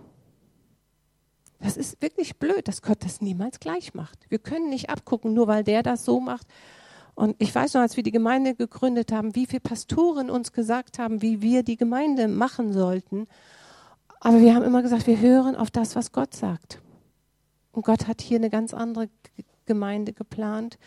Das 1.58 1.76
ist 1.76 2.00
wirklich 2.00 2.36
blöd, 2.36 2.68
dass 2.68 2.82
Gott 2.82 3.02
das 3.02 3.20
niemals 3.20 3.58
gleich 3.58 3.94
macht. 3.94 4.30
Wir 4.30 4.38
können 4.38 4.70
nicht 4.70 4.90
abgucken, 4.90 5.34
nur 5.34 5.48
weil 5.48 5.64
der 5.64 5.82
das 5.82 6.04
so 6.04 6.20
macht. 6.20 6.46
Und 7.20 7.36
ich 7.38 7.54
weiß 7.54 7.74
noch, 7.74 7.82
als 7.82 7.98
wir 7.98 8.02
die 8.02 8.12
Gemeinde 8.12 8.54
gegründet 8.54 9.12
haben, 9.12 9.34
wie 9.34 9.44
viele 9.44 9.60
Pastoren 9.60 10.30
uns 10.30 10.52
gesagt 10.52 10.98
haben, 10.98 11.20
wie 11.20 11.42
wir 11.42 11.62
die 11.62 11.76
Gemeinde 11.76 12.28
machen 12.28 12.72
sollten. 12.72 13.26
Aber 14.20 14.40
wir 14.40 14.54
haben 14.54 14.64
immer 14.64 14.80
gesagt, 14.80 15.06
wir 15.06 15.20
hören 15.20 15.54
auf 15.54 15.70
das, 15.70 15.96
was 15.96 16.12
Gott 16.12 16.34
sagt. 16.34 16.80
Und 17.72 17.84
Gott 17.84 18.06
hat 18.06 18.22
hier 18.22 18.38
eine 18.38 18.48
ganz 18.48 18.72
andere 18.72 19.10
Gemeinde 19.66 20.14
geplant, 20.14 20.78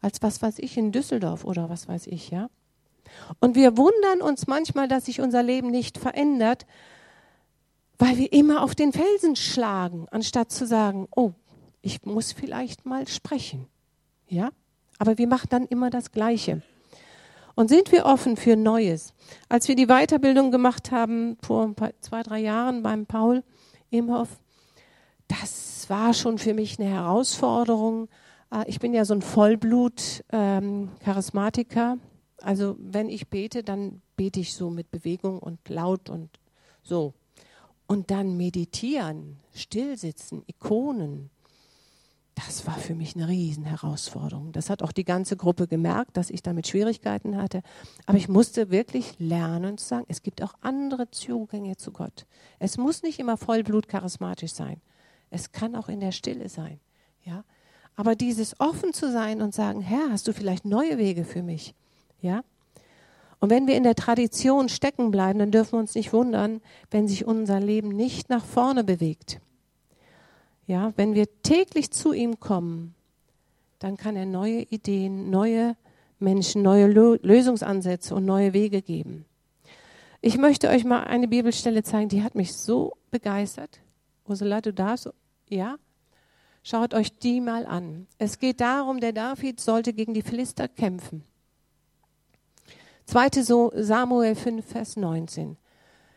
als 0.00 0.22
was 0.22 0.40
weiß 0.40 0.60
ich 0.60 0.76
in 0.76 0.92
Düsseldorf 0.92 1.44
oder 1.44 1.68
was 1.68 1.88
weiß 1.88 2.06
ich, 2.06 2.30
ja. 2.30 2.50
Und 3.40 3.56
wir 3.56 3.76
wundern 3.76 4.22
uns 4.22 4.46
manchmal, 4.46 4.86
dass 4.86 5.06
sich 5.06 5.20
unser 5.20 5.42
Leben 5.42 5.72
nicht 5.72 5.98
verändert, 5.98 6.66
weil 7.98 8.16
wir 8.16 8.32
immer 8.32 8.62
auf 8.62 8.76
den 8.76 8.92
Felsen 8.92 9.34
schlagen, 9.34 10.06
anstatt 10.12 10.52
zu 10.52 10.68
sagen, 10.68 11.08
oh, 11.16 11.32
ich 11.82 12.04
muss 12.04 12.30
vielleicht 12.30 12.86
mal 12.86 13.08
sprechen. 13.08 13.66
Ja? 14.28 14.50
Aber 15.00 15.16
wir 15.16 15.26
machen 15.26 15.48
dann 15.48 15.66
immer 15.66 15.88
das 15.88 16.12
Gleiche. 16.12 16.60
Und 17.54 17.68
sind 17.68 17.90
wir 17.90 18.04
offen 18.04 18.36
für 18.36 18.54
Neues? 18.54 19.14
Als 19.48 19.66
wir 19.66 19.74
die 19.74 19.86
Weiterbildung 19.86 20.50
gemacht 20.50 20.90
haben, 20.90 21.38
vor 21.40 21.74
zwei, 22.00 22.22
drei 22.22 22.40
Jahren 22.40 22.82
beim 22.82 23.06
Paul 23.06 23.42
Imhoff, 23.88 24.28
das 25.26 25.88
war 25.88 26.12
schon 26.12 26.36
für 26.36 26.52
mich 26.52 26.78
eine 26.78 26.90
Herausforderung. 26.90 28.10
Äh, 28.52 28.64
ich 28.66 28.78
bin 28.78 28.92
ja 28.92 29.06
so 29.06 29.14
ein 29.14 29.22
Vollblut-Charismatiker. 29.22 31.92
Ähm, 31.92 32.00
also 32.42 32.76
wenn 32.78 33.08
ich 33.08 33.28
bete, 33.28 33.62
dann 33.62 34.02
bete 34.16 34.40
ich 34.40 34.52
so 34.52 34.68
mit 34.68 34.90
Bewegung 34.90 35.38
und 35.38 35.66
laut 35.70 36.10
und 36.10 36.28
so. 36.82 37.14
Und 37.86 38.10
dann 38.10 38.36
meditieren, 38.36 39.38
stillsitzen, 39.54 40.42
Ikonen. 40.46 41.30
Das 42.34 42.66
war 42.66 42.78
für 42.78 42.94
mich 42.94 43.16
eine 43.16 43.28
Riesenherausforderung. 43.28 44.52
Das 44.52 44.70
hat 44.70 44.82
auch 44.82 44.92
die 44.92 45.04
ganze 45.04 45.36
Gruppe 45.36 45.66
gemerkt, 45.66 46.16
dass 46.16 46.30
ich 46.30 46.42
damit 46.42 46.68
Schwierigkeiten 46.68 47.36
hatte. 47.36 47.62
Aber 48.06 48.18
ich 48.18 48.28
musste 48.28 48.70
wirklich 48.70 49.18
lernen 49.18 49.78
zu 49.78 49.86
sagen, 49.86 50.06
es 50.08 50.22
gibt 50.22 50.42
auch 50.42 50.54
andere 50.60 51.10
Zugänge 51.10 51.76
zu 51.76 51.92
Gott. 51.92 52.26
Es 52.58 52.78
muss 52.78 53.02
nicht 53.02 53.18
immer 53.18 53.36
Vollblut 53.36 53.88
charismatisch 53.88 54.52
sein. 54.52 54.80
Es 55.30 55.52
kann 55.52 55.76
auch 55.76 55.88
in 55.88 56.00
der 56.00 56.12
Stille 56.12 56.48
sein. 56.48 56.80
Ja? 57.24 57.44
Aber 57.96 58.14
dieses 58.14 58.58
offen 58.58 58.92
zu 58.92 59.10
sein 59.10 59.42
und 59.42 59.54
sagen, 59.54 59.80
Herr, 59.80 60.10
hast 60.10 60.26
du 60.26 60.32
vielleicht 60.32 60.64
neue 60.64 60.98
Wege 60.98 61.24
für 61.24 61.42
mich? 61.42 61.74
Ja? 62.20 62.42
Und 63.40 63.50
wenn 63.50 63.66
wir 63.66 63.76
in 63.76 63.84
der 63.84 63.94
Tradition 63.94 64.68
stecken 64.68 65.10
bleiben, 65.10 65.38
dann 65.38 65.50
dürfen 65.50 65.72
wir 65.72 65.80
uns 65.80 65.94
nicht 65.94 66.12
wundern, 66.12 66.60
wenn 66.90 67.08
sich 67.08 67.26
unser 67.26 67.58
Leben 67.58 67.88
nicht 67.88 68.28
nach 68.28 68.44
vorne 68.44 68.84
bewegt. 68.84 69.40
Ja, 70.70 70.92
wenn 70.94 71.16
wir 71.16 71.26
täglich 71.42 71.90
zu 71.90 72.12
ihm 72.12 72.38
kommen, 72.38 72.94
dann 73.80 73.96
kann 73.96 74.14
er 74.14 74.24
neue 74.24 74.60
Ideen, 74.60 75.28
neue 75.28 75.76
Menschen, 76.20 76.62
neue 76.62 76.86
Lösungsansätze 76.86 78.14
und 78.14 78.24
neue 78.24 78.52
Wege 78.52 78.80
geben. 78.80 79.24
Ich 80.20 80.38
möchte 80.38 80.68
euch 80.68 80.84
mal 80.84 81.02
eine 81.02 81.26
Bibelstelle 81.26 81.82
zeigen, 81.82 82.08
die 82.08 82.22
hat 82.22 82.36
mich 82.36 82.54
so 82.54 82.96
begeistert. 83.10 83.80
Ursula, 84.28 84.60
du 84.60 84.72
darfst, 84.72 85.10
ja? 85.48 85.74
Schaut 86.62 86.94
euch 86.94 87.18
die 87.18 87.40
mal 87.40 87.66
an. 87.66 88.06
Es 88.18 88.38
geht 88.38 88.60
darum, 88.60 89.00
der 89.00 89.12
David 89.12 89.58
sollte 89.58 89.92
gegen 89.92 90.14
die 90.14 90.22
Philister 90.22 90.68
kämpfen. 90.68 91.24
2. 93.06 93.72
Samuel 93.74 94.36
5, 94.36 94.64
Vers 94.64 94.96
19. 94.96 95.56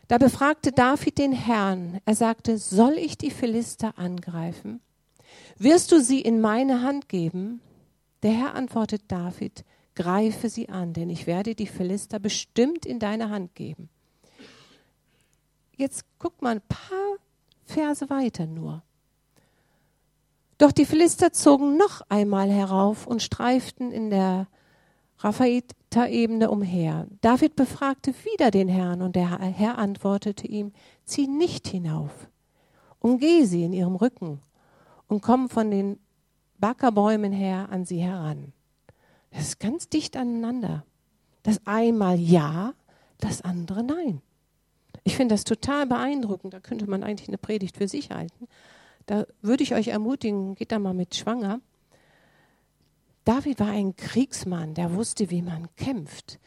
Da 0.08 0.18
befragte 0.18 0.72
David 0.72 1.18
den 1.18 1.32
Herrn. 1.32 2.00
Er 2.04 2.14
sagte, 2.14 2.58
soll 2.58 2.94
ich 2.94 3.16
die 3.16 3.30
Philister 3.30 3.98
angreifen? 3.98 4.80
Wirst 5.58 5.92
du 5.92 6.00
sie 6.00 6.20
in 6.20 6.40
meine 6.40 6.82
Hand 6.82 7.08
geben? 7.08 7.60
Der 8.22 8.32
Herr 8.32 8.54
antwortet 8.54 9.02
David, 9.08 9.64
greife 9.94 10.48
sie 10.48 10.68
an, 10.68 10.92
denn 10.92 11.10
ich 11.10 11.26
werde 11.26 11.54
die 11.54 11.66
Philister 11.66 12.18
bestimmt 12.18 12.86
in 12.86 12.98
deine 12.98 13.30
Hand 13.30 13.54
geben. 13.54 13.88
Jetzt 15.76 16.04
guckt 16.18 16.42
mal 16.42 16.56
ein 16.56 16.62
paar 16.68 17.16
Verse 17.64 18.08
weiter 18.10 18.46
nur. 18.46 18.82
Doch 20.58 20.72
die 20.72 20.84
Philister 20.84 21.32
zogen 21.32 21.76
noch 21.76 22.02
einmal 22.08 22.50
herauf 22.50 23.06
und 23.06 23.22
streiften 23.22 23.90
in 23.90 24.10
der 24.10 24.46
Raphaita-Ebene 25.24 26.50
umher. 26.50 27.06
David 27.22 27.56
befragte 27.56 28.12
wieder 28.24 28.50
den 28.50 28.68
Herrn 28.68 29.00
und 29.00 29.16
der 29.16 29.40
Herr 29.40 29.78
antwortete 29.78 30.46
ihm, 30.46 30.72
zieh 31.06 31.26
nicht 31.26 31.66
hinauf, 31.66 32.28
umgeh 32.98 33.44
sie 33.44 33.64
in 33.64 33.72
ihrem 33.72 33.96
Rücken 33.96 34.42
und 35.08 35.22
komm 35.22 35.48
von 35.48 35.70
den 35.70 35.98
Backerbäumen 36.58 37.32
her 37.32 37.68
an 37.70 37.86
sie 37.86 38.00
heran. 38.00 38.52
Das 39.30 39.42
ist 39.44 39.60
ganz 39.60 39.88
dicht 39.88 40.14
aneinander. 40.16 40.84
Das 41.42 41.66
einmal 41.66 42.20
ja, 42.20 42.74
das 43.18 43.40
andere 43.40 43.82
nein. 43.82 44.20
Ich 45.04 45.16
finde 45.16 45.34
das 45.34 45.44
total 45.44 45.86
beeindruckend. 45.86 46.52
Da 46.52 46.60
könnte 46.60 46.88
man 46.88 47.02
eigentlich 47.02 47.28
eine 47.28 47.38
Predigt 47.38 47.78
für 47.78 47.88
sich 47.88 48.10
halten. 48.10 48.46
Da 49.06 49.26
würde 49.40 49.62
ich 49.62 49.74
euch 49.74 49.88
ermutigen, 49.88 50.54
geht 50.54 50.70
da 50.70 50.78
mal 50.78 50.94
mit 50.94 51.14
schwanger 51.14 51.60
David 53.24 53.58
war 53.60 53.68
ein 53.68 53.96
Kriegsmann, 53.96 54.74
der 54.74 54.94
wusste, 54.94 55.30
wie 55.30 55.42
man 55.42 55.74
kämpft. 55.76 56.38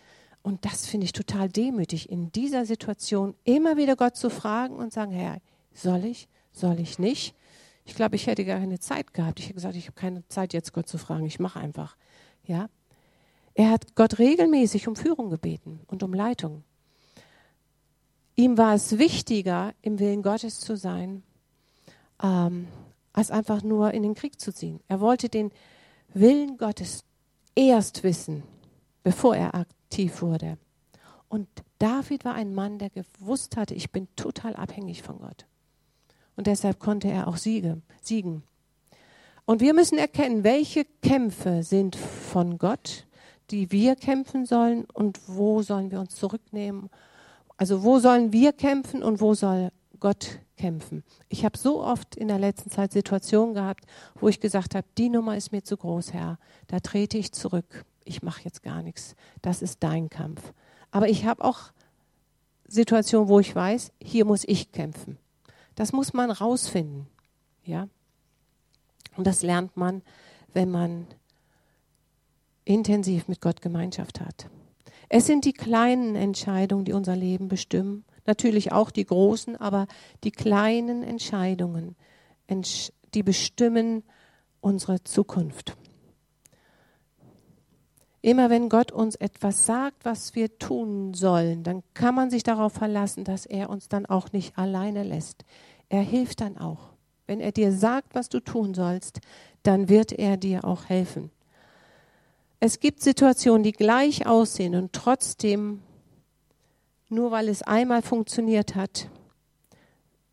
Und 0.43 0.63
das 0.63 0.85
finde 0.85 1.05
ich 1.05 1.11
total 1.11 1.49
demütig, 1.49 2.09
in 2.09 2.31
dieser 2.31 2.65
Situation 2.65 3.35
immer 3.43 3.77
wieder 3.77 3.95
Gott 3.95 4.15
zu 4.15 4.29
fragen 4.29 4.75
und 4.75 4.93
sagen, 4.93 5.11
Herr, 5.11 5.41
soll 5.73 6.05
ich, 6.05 6.29
soll 6.51 6.79
ich 6.79 6.99
nicht? 6.99 7.35
Ich 7.85 7.95
glaube, 7.95 8.15
ich 8.15 8.27
hätte 8.27 8.45
gar 8.45 8.59
keine 8.59 8.79
Zeit 8.79 9.13
gehabt. 9.13 9.39
Ich 9.39 9.45
hätte 9.45 9.55
gesagt, 9.55 9.75
ich 9.75 9.87
habe 9.87 9.95
keine 9.95 10.27
Zeit, 10.27 10.53
jetzt 10.53 10.73
Gott 10.73 10.87
zu 10.87 10.97
fragen. 10.97 11.25
Ich 11.25 11.39
mache 11.39 11.59
einfach. 11.59 11.95
Ja? 12.45 12.69
Er 13.55 13.71
hat 13.71 13.95
Gott 13.95 14.19
regelmäßig 14.19 14.87
um 14.87 14.95
Führung 14.95 15.29
gebeten 15.29 15.79
und 15.87 16.03
um 16.03 16.13
Leitung. 16.13 16.63
Ihm 18.35 18.57
war 18.57 18.75
es 18.75 18.99
wichtiger, 18.99 19.73
im 19.81 19.99
Willen 19.99 20.21
Gottes 20.21 20.59
zu 20.59 20.77
sein, 20.77 21.23
ähm, 22.21 22.67
als 23.13 23.31
einfach 23.31 23.63
nur 23.63 23.93
in 23.93 24.03
den 24.03 24.13
Krieg 24.13 24.39
zu 24.39 24.53
ziehen. 24.53 24.79
Er 24.87 24.99
wollte 24.99 25.27
den 25.27 25.51
Willen 26.19 26.57
Gottes 26.57 27.03
erst 27.55 28.03
wissen, 28.03 28.43
bevor 29.03 29.35
er 29.35 29.55
aktiv 29.55 30.21
wurde. 30.21 30.57
Und 31.29 31.47
David 31.79 32.25
war 32.25 32.33
ein 32.33 32.53
Mann, 32.53 32.79
der 32.79 32.89
gewusst 32.89 33.57
hatte, 33.57 33.73
ich 33.73 33.91
bin 33.91 34.07
total 34.15 34.55
abhängig 34.55 35.03
von 35.03 35.19
Gott. 35.19 35.45
Und 36.35 36.47
deshalb 36.47 36.79
konnte 36.79 37.09
er 37.09 37.27
auch 37.27 37.37
siege, 37.37 37.81
siegen. 38.01 38.43
Und 39.45 39.61
wir 39.61 39.73
müssen 39.73 39.97
erkennen, 39.97 40.43
welche 40.43 40.85
Kämpfe 41.01 41.63
sind 41.63 41.95
von 41.95 42.57
Gott, 42.57 43.07
die 43.49 43.71
wir 43.71 43.95
kämpfen 43.95 44.45
sollen 44.45 44.85
und 44.93 45.19
wo 45.27 45.61
sollen 45.61 45.89
wir 45.91 45.99
uns 45.99 46.15
zurücknehmen. 46.15 46.89
Also 47.55 47.83
wo 47.83 47.99
sollen 47.99 48.33
wir 48.33 48.53
kämpfen 48.53 49.03
und 49.03 49.21
wo 49.21 49.33
soll 49.33 49.71
Gott 49.99 50.39
kämpfen. 50.57 51.03
Ich 51.29 51.45
habe 51.45 51.57
so 51.57 51.81
oft 51.81 52.15
in 52.15 52.27
der 52.27 52.39
letzten 52.39 52.69
Zeit 52.69 52.91
Situationen 52.91 53.53
gehabt, 53.53 53.85
wo 54.19 54.27
ich 54.27 54.39
gesagt 54.39 54.75
habe, 54.75 54.85
die 54.97 55.09
Nummer 55.09 55.37
ist 55.37 55.51
mir 55.51 55.63
zu 55.63 55.77
groß, 55.77 56.13
Herr. 56.13 56.37
Da 56.67 56.79
trete 56.79 57.17
ich 57.17 57.31
zurück. 57.31 57.85
Ich 58.03 58.23
mache 58.23 58.43
jetzt 58.43 58.63
gar 58.63 58.81
nichts. 58.81 59.15
Das 59.41 59.61
ist 59.61 59.83
dein 59.83 60.09
Kampf. 60.09 60.53
Aber 60.91 61.09
ich 61.09 61.25
habe 61.25 61.43
auch 61.43 61.71
Situationen, 62.67 63.29
wo 63.29 63.39
ich 63.39 63.55
weiß, 63.55 63.91
hier 64.01 64.25
muss 64.25 64.43
ich 64.45 64.71
kämpfen. 64.71 65.17
Das 65.75 65.93
muss 65.93 66.13
man 66.13 66.31
rausfinden. 66.31 67.07
Ja? 67.63 67.87
Und 69.15 69.27
das 69.27 69.41
lernt 69.43 69.77
man, 69.77 70.01
wenn 70.53 70.71
man 70.71 71.07
intensiv 72.65 73.27
mit 73.27 73.41
Gott 73.41 73.61
Gemeinschaft 73.61 74.19
hat. 74.19 74.49
Es 75.09 75.25
sind 75.25 75.45
die 75.45 75.53
kleinen 75.53 76.15
Entscheidungen, 76.15 76.83
die 76.83 76.93
unser 76.93 77.15
Leben 77.15 77.47
bestimmen. 77.47 78.03
Natürlich 78.27 78.71
auch 78.71 78.91
die 78.91 79.05
großen, 79.05 79.55
aber 79.55 79.87
die 80.23 80.31
kleinen 80.31 81.01
Entscheidungen, 81.01 81.95
die 83.13 83.23
bestimmen 83.23 84.03
unsere 84.61 85.03
Zukunft. 85.03 85.75
Immer 88.21 88.49
wenn 88.49 88.67
Gott 88.67 88.91
uns 88.91 89.15
etwas 89.15 89.65
sagt, 89.65 90.03
was 90.03 90.35
wir 90.35 90.59
tun 90.59 91.13
sollen, 91.13 91.63
dann 91.63 91.83
kann 91.93 92.13
man 92.13 92.29
sich 92.29 92.43
darauf 92.43 92.73
verlassen, 92.73 93.23
dass 93.23 93.45
er 93.45 93.69
uns 93.69 93.87
dann 93.87 94.05
auch 94.05 94.33
nicht 94.33 94.57
alleine 94.57 95.03
lässt. 95.03 95.45
Er 95.87 96.01
hilft 96.01 96.41
dann 96.41 96.57
auch. 96.57 96.89
Wenn 97.27 97.39
er 97.39 97.53
dir 97.53 97.71
sagt, 97.71 98.15
was 98.15 98.27
du 98.27 98.41
tun 98.41 98.73
sollst, 98.73 99.21
dann 99.63 99.87
wird 99.87 100.11
er 100.11 100.35
dir 100.35 100.65
auch 100.65 100.89
helfen. 100.89 101.31
Es 102.59 102.79
gibt 102.79 103.01
Situationen, 103.01 103.63
die 103.63 103.71
gleich 103.71 104.25
aussehen 104.25 104.75
und 104.75 104.91
trotzdem, 104.91 105.83
nur 107.09 107.31
weil 107.31 107.49
es 107.49 107.61
einmal 107.61 108.01
funktioniert 108.01 108.75
hat, 108.75 109.09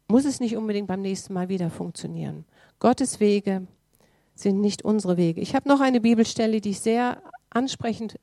muss 0.08 0.24
es 0.24 0.40
nicht 0.40 0.56
unbedingt 0.56 0.88
beim 0.88 1.00
nächsten 1.00 1.32
Mal 1.32 1.48
wieder 1.48 1.70
funktionieren. 1.70 2.44
Gottes 2.78 3.20
Wege 3.20 3.66
sind 4.34 4.60
nicht 4.60 4.84
unsere 4.84 5.16
Wege. 5.16 5.40
Ich 5.40 5.54
habe 5.54 5.68
noch 5.68 5.80
eine 5.80 6.00
Bibelstelle, 6.00 6.60
die 6.60 6.70
ich 6.70 6.80
sehr 6.80 7.22
ansprechend 7.50 8.18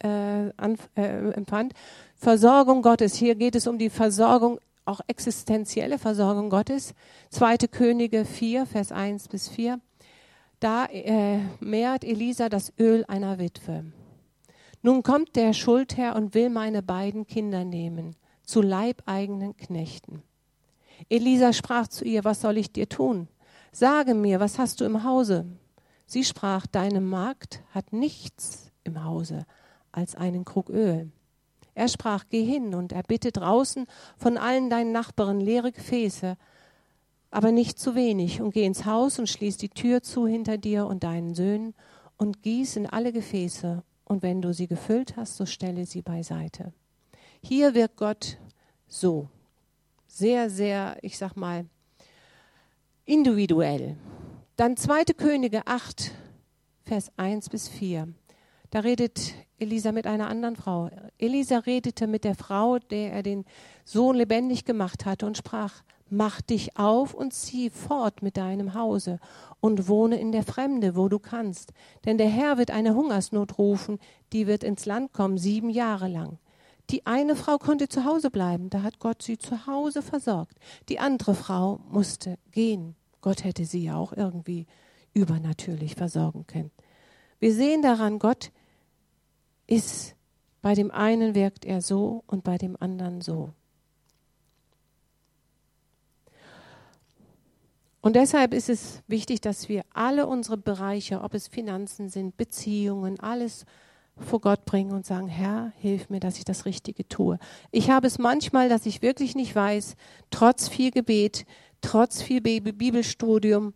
äh, 0.00 0.08
an, 0.56 0.76
äh, 0.96 1.30
empfand. 1.32 1.72
Versorgung 2.14 2.82
Gottes. 2.82 3.14
Hier 3.14 3.34
geht 3.34 3.54
es 3.54 3.66
um 3.66 3.78
die 3.78 3.90
Versorgung, 3.90 4.58
auch 4.84 5.00
existenzielle 5.06 5.98
Versorgung 5.98 6.50
Gottes. 6.50 6.94
Zweite 7.30 7.68
Könige 7.68 8.24
4, 8.24 8.66
Vers 8.66 8.92
1 8.92 9.28
bis 9.28 9.48
4. 9.48 9.80
Da 10.60 10.86
äh, 10.86 11.40
mehrt 11.60 12.04
Elisa 12.04 12.48
das 12.48 12.72
Öl 12.78 13.04
einer 13.08 13.38
Witwe. 13.38 13.84
Nun 14.84 15.02
kommt 15.02 15.34
der 15.34 15.54
Schuldherr 15.54 16.14
und 16.14 16.34
will 16.34 16.50
meine 16.50 16.82
beiden 16.82 17.26
Kinder 17.26 17.64
nehmen, 17.64 18.16
zu 18.42 18.60
leibeigenen 18.60 19.56
Knechten. 19.56 20.22
Elisa 21.08 21.54
sprach 21.54 21.88
zu 21.88 22.04
ihr, 22.04 22.22
was 22.24 22.42
soll 22.42 22.58
ich 22.58 22.70
dir 22.70 22.86
tun? 22.86 23.28
Sage 23.72 24.12
mir, 24.12 24.40
was 24.40 24.58
hast 24.58 24.82
du 24.82 24.84
im 24.84 25.02
Hause? 25.02 25.46
Sie 26.04 26.22
sprach, 26.22 26.66
deine 26.66 27.00
Magd 27.00 27.62
hat 27.70 27.94
nichts 27.94 28.72
im 28.84 29.02
Hause 29.04 29.46
als 29.90 30.16
einen 30.16 30.44
Krug 30.44 30.68
Öl. 30.68 31.10
Er 31.74 31.88
sprach, 31.88 32.24
geh 32.28 32.44
hin 32.44 32.74
und 32.74 32.92
erbitte 32.92 33.32
draußen 33.32 33.86
von 34.18 34.36
allen 34.36 34.68
deinen 34.68 34.92
Nachbarn 34.92 35.40
leere 35.40 35.72
Gefäße, 35.72 36.36
aber 37.30 37.52
nicht 37.52 37.78
zu 37.78 37.94
wenig, 37.94 38.42
und 38.42 38.52
geh 38.52 38.66
ins 38.66 38.84
Haus 38.84 39.18
und 39.18 39.30
schließ 39.30 39.56
die 39.56 39.70
Tür 39.70 40.02
zu 40.02 40.26
hinter 40.26 40.58
dir 40.58 40.84
und 40.86 41.04
deinen 41.04 41.34
Söhnen 41.34 41.74
und 42.18 42.42
gieß 42.42 42.76
in 42.76 42.86
alle 42.86 43.14
Gefäße, 43.14 43.82
und 44.04 44.22
wenn 44.22 44.42
du 44.42 44.52
sie 44.52 44.66
gefüllt 44.66 45.16
hast, 45.16 45.36
so 45.36 45.46
stelle 45.46 45.86
sie 45.86 46.02
beiseite. 46.02 46.72
Hier 47.42 47.74
wirkt 47.74 47.96
Gott 47.96 48.38
so, 48.86 49.28
sehr, 50.06 50.50
sehr, 50.50 50.96
ich 51.02 51.18
sag 51.18 51.36
mal, 51.36 51.66
individuell. 53.04 53.96
Dann 54.56 54.76
2. 54.76 55.04
Könige 55.16 55.66
8, 55.66 56.12
Vers 56.84 57.10
1 57.16 57.48
bis 57.48 57.68
4. 57.68 58.08
Da 58.70 58.80
redet 58.80 59.34
Elisa 59.58 59.92
mit 59.92 60.06
einer 60.06 60.28
anderen 60.28 60.56
Frau. 60.56 60.90
Elisa 61.18 61.58
redete 61.58 62.06
mit 62.06 62.24
der 62.24 62.34
Frau, 62.34 62.78
der 62.78 63.12
er 63.12 63.22
den 63.22 63.44
Sohn 63.84 64.16
lebendig 64.16 64.64
gemacht 64.64 65.06
hatte 65.06 65.26
und 65.26 65.36
sprach, 65.36 65.82
mach 66.16 66.40
dich 66.40 66.76
auf 66.76 67.14
und 67.14 67.32
zieh 67.32 67.70
fort 67.70 68.22
mit 68.22 68.36
deinem 68.36 68.74
Hause 68.74 69.18
und 69.60 69.88
wohne 69.88 70.18
in 70.18 70.32
der 70.32 70.42
Fremde, 70.42 70.96
wo 70.96 71.08
du 71.08 71.18
kannst. 71.18 71.72
Denn 72.04 72.18
der 72.18 72.28
Herr 72.28 72.58
wird 72.58 72.70
eine 72.70 72.94
Hungersnot 72.94 73.58
rufen, 73.58 73.98
die 74.32 74.46
wird 74.46 74.64
ins 74.64 74.86
Land 74.86 75.12
kommen, 75.12 75.38
sieben 75.38 75.70
Jahre 75.70 76.08
lang. 76.08 76.38
Die 76.90 77.06
eine 77.06 77.34
Frau 77.34 77.58
konnte 77.58 77.88
zu 77.88 78.04
Hause 78.04 78.30
bleiben, 78.30 78.68
da 78.70 78.82
hat 78.82 78.98
Gott 78.98 79.22
sie 79.22 79.38
zu 79.38 79.66
Hause 79.66 80.02
versorgt. 80.02 80.58
Die 80.88 80.98
andere 80.98 81.34
Frau 81.34 81.80
musste 81.90 82.38
gehen. 82.50 82.94
Gott 83.20 83.42
hätte 83.44 83.64
sie 83.64 83.84
ja 83.84 83.96
auch 83.96 84.12
irgendwie 84.12 84.66
übernatürlich 85.14 85.94
versorgen 85.94 86.46
können. 86.46 86.70
Wir 87.38 87.54
sehen 87.54 87.80
daran, 87.80 88.18
Gott 88.18 88.52
ist, 89.66 90.14
bei 90.60 90.74
dem 90.74 90.90
einen 90.90 91.34
wirkt 91.34 91.64
er 91.64 91.80
so 91.80 92.22
und 92.26 92.44
bei 92.44 92.58
dem 92.58 92.76
anderen 92.78 93.22
so. 93.22 93.50
Und 98.04 98.16
deshalb 98.16 98.52
ist 98.52 98.68
es 98.68 99.02
wichtig, 99.06 99.40
dass 99.40 99.70
wir 99.70 99.82
alle 99.94 100.26
unsere 100.26 100.58
Bereiche, 100.58 101.22
ob 101.22 101.32
es 101.32 101.48
Finanzen 101.48 102.10
sind, 102.10 102.36
Beziehungen, 102.36 103.18
alles 103.18 103.64
vor 104.18 104.42
Gott 104.42 104.66
bringen 104.66 104.92
und 104.92 105.06
sagen, 105.06 105.26
Herr, 105.26 105.72
hilf 105.78 106.10
mir, 106.10 106.20
dass 106.20 106.36
ich 106.36 106.44
das 106.44 106.66
Richtige 106.66 107.08
tue. 107.08 107.38
Ich 107.70 107.88
habe 107.88 108.06
es 108.06 108.18
manchmal, 108.18 108.68
dass 108.68 108.84
ich 108.84 109.00
wirklich 109.00 109.34
nicht 109.34 109.56
weiß, 109.56 109.96
trotz 110.30 110.68
viel 110.68 110.90
Gebet, 110.90 111.46
trotz 111.80 112.20
viel 112.20 112.42
Bibelstudium, 112.42 113.72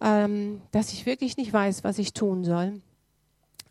ähm, 0.00 0.62
dass 0.72 0.92
ich 0.92 1.06
wirklich 1.06 1.36
nicht 1.36 1.52
weiß, 1.52 1.84
was 1.84 2.00
ich 2.00 2.12
tun 2.12 2.42
soll. 2.42 2.82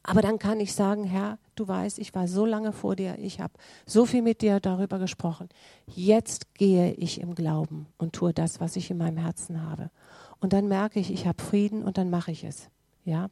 Aber 0.09 0.23
dann 0.23 0.39
kann 0.39 0.59
ich 0.59 0.73
sagen, 0.73 1.03
Herr, 1.03 1.37
du 1.53 1.67
weißt, 1.67 1.99
ich 1.99 2.15
war 2.15 2.27
so 2.27 2.43
lange 2.43 2.73
vor 2.73 2.95
dir, 2.95 3.19
ich 3.19 3.39
habe 3.39 3.53
so 3.85 4.07
viel 4.07 4.23
mit 4.23 4.41
dir 4.41 4.59
darüber 4.59 4.97
gesprochen. 4.97 5.49
Jetzt 5.85 6.55
gehe 6.55 6.93
ich 6.93 7.21
im 7.21 7.35
Glauben 7.35 7.85
und 7.99 8.13
tue 8.13 8.33
das, 8.33 8.59
was 8.59 8.75
ich 8.75 8.89
in 8.89 8.97
meinem 8.97 9.17
Herzen 9.17 9.61
habe. 9.69 9.91
Und 10.39 10.51
dann 10.51 10.67
merke 10.67 10.99
ich, 10.99 11.11
ich 11.11 11.27
habe 11.27 11.43
Frieden 11.43 11.83
und 11.83 11.99
dann 11.99 12.09
mache 12.09 12.31
ich 12.31 12.43
es. 12.43 12.69
Ja. 13.05 13.29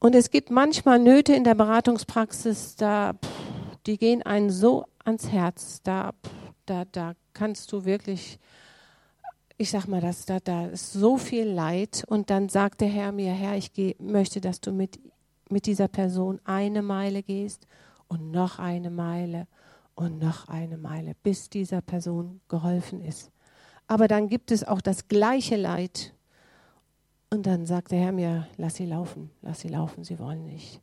Und 0.00 0.14
es 0.14 0.30
gibt 0.30 0.50
manchmal 0.50 0.98
Nöte 0.98 1.32
in 1.32 1.44
der 1.44 1.54
Beratungspraxis, 1.54 2.76
da, 2.76 3.14
die 3.86 3.96
gehen 3.96 4.22
einen 4.22 4.50
so 4.50 4.84
ans 5.02 5.32
Herz. 5.32 5.80
Da, 5.82 6.12
da, 6.66 6.84
da 6.84 7.14
kannst 7.32 7.72
du 7.72 7.86
wirklich, 7.86 8.38
ich 9.58 9.70
sag 9.70 9.86
mal, 9.86 10.00
das, 10.00 10.26
da, 10.26 10.38
da 10.40 10.66
ist 10.66 10.92
so 10.92 11.16
viel 11.16 11.46
Leid. 11.46 12.04
Und 12.06 12.30
dann 12.30 12.48
sagt 12.48 12.80
der 12.80 12.88
Herr 12.88 13.12
mir, 13.12 13.32
Herr, 13.32 13.56
ich 13.56 13.72
geh, 13.72 13.94
möchte, 13.98 14.40
dass 14.40 14.60
du 14.60 14.72
mit, 14.72 14.98
mit 15.48 15.66
dieser 15.66 15.88
Person 15.88 16.40
eine 16.44 16.82
Meile 16.82 17.22
gehst 17.22 17.66
und 18.08 18.30
noch 18.30 18.58
eine 18.58 18.90
Meile 18.90 19.46
und 19.94 20.18
noch 20.18 20.48
eine 20.48 20.76
Meile, 20.76 21.14
bis 21.22 21.48
dieser 21.48 21.80
Person 21.80 22.40
geholfen 22.48 23.00
ist. 23.00 23.30
Aber 23.86 24.08
dann 24.08 24.28
gibt 24.28 24.50
es 24.50 24.64
auch 24.64 24.80
das 24.80 25.08
gleiche 25.08 25.56
Leid. 25.56 26.12
Und 27.30 27.46
dann 27.46 27.66
sagt 27.66 27.92
der 27.92 28.00
Herr 28.00 28.12
mir, 28.12 28.46
lass 28.56 28.76
sie 28.76 28.86
laufen, 28.86 29.30
lass 29.42 29.60
sie 29.60 29.68
laufen, 29.68 30.04
sie 30.04 30.18
wollen 30.18 30.44
nicht. 30.44 30.80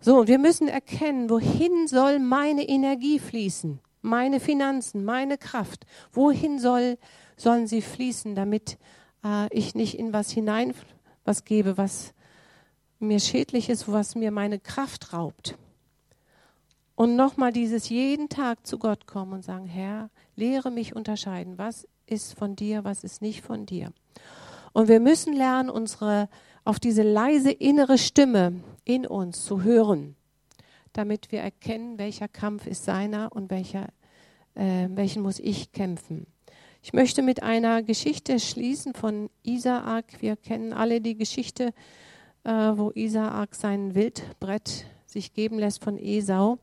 So, 0.00 0.20
und 0.20 0.28
wir 0.28 0.38
müssen 0.38 0.68
erkennen, 0.68 1.28
wohin 1.28 1.88
soll 1.88 2.20
meine 2.20 2.68
Energie 2.68 3.18
fließen? 3.18 3.80
meine 4.02 4.40
Finanzen, 4.40 5.04
meine 5.04 5.38
Kraft, 5.38 5.86
wohin 6.12 6.58
soll, 6.58 6.98
sollen 7.38 7.66
sie 7.66 7.82
fließen, 7.82 8.34
damit 8.34 8.78
äh, 9.24 9.48
ich 9.50 9.74
nicht 9.74 9.98
in 9.98 10.12
was 10.12 10.30
hinein 10.30 10.74
was 11.24 11.44
gebe, 11.44 11.76
was 11.76 12.14
mir 12.98 13.20
schädlich 13.20 13.68
ist, 13.68 13.90
was 13.90 14.14
mir 14.14 14.30
meine 14.30 14.58
Kraft 14.58 15.12
raubt. 15.12 15.56
Und 16.94 17.16
nochmal 17.16 17.52
dieses 17.52 17.88
jeden 17.88 18.28
Tag 18.28 18.66
zu 18.66 18.78
Gott 18.78 19.06
kommen 19.06 19.32
und 19.32 19.44
sagen, 19.44 19.66
Herr, 19.66 20.10
lehre 20.36 20.70
mich 20.70 20.96
unterscheiden, 20.96 21.58
was 21.58 21.86
ist 22.06 22.36
von 22.36 22.56
dir, 22.56 22.84
was 22.84 23.04
ist 23.04 23.22
nicht 23.22 23.42
von 23.42 23.66
dir. 23.66 23.92
Und 24.72 24.88
wir 24.88 25.00
müssen 25.00 25.32
lernen, 25.32 25.70
unsere, 25.70 26.28
auf 26.64 26.80
diese 26.80 27.02
leise 27.02 27.52
innere 27.52 27.98
Stimme 27.98 28.60
in 28.84 29.06
uns 29.06 29.44
zu 29.44 29.62
hören 29.62 30.16
damit 30.98 31.30
wir 31.30 31.40
erkennen, 31.40 31.96
welcher 31.96 32.26
Kampf 32.26 32.66
ist 32.66 32.84
seiner 32.84 33.30
und 33.32 33.50
welcher, 33.50 33.86
äh, 34.54 34.88
welchen 34.90 35.22
muss 35.22 35.38
ich 35.38 35.70
kämpfen. 35.70 36.26
Ich 36.80 36.92
möchte 36.92 37.22
mit 37.22 37.42
einer 37.42 37.82
Geschichte 37.82 38.38
schließen 38.38 38.94
von 38.94 39.30
Isaak. 39.42 40.20
Wir 40.20 40.36
kennen 40.36 40.72
alle 40.72 41.00
die 41.00 41.16
Geschichte, 41.16 41.74
äh, 42.44 42.50
wo 42.50 42.92
Isaak 42.94 43.54
sein 43.54 43.94
Wildbrett 43.94 44.86
sich 45.04 45.32
geben 45.32 45.58
lässt 45.58 45.82
von 45.82 45.98
Esau. 45.98 46.58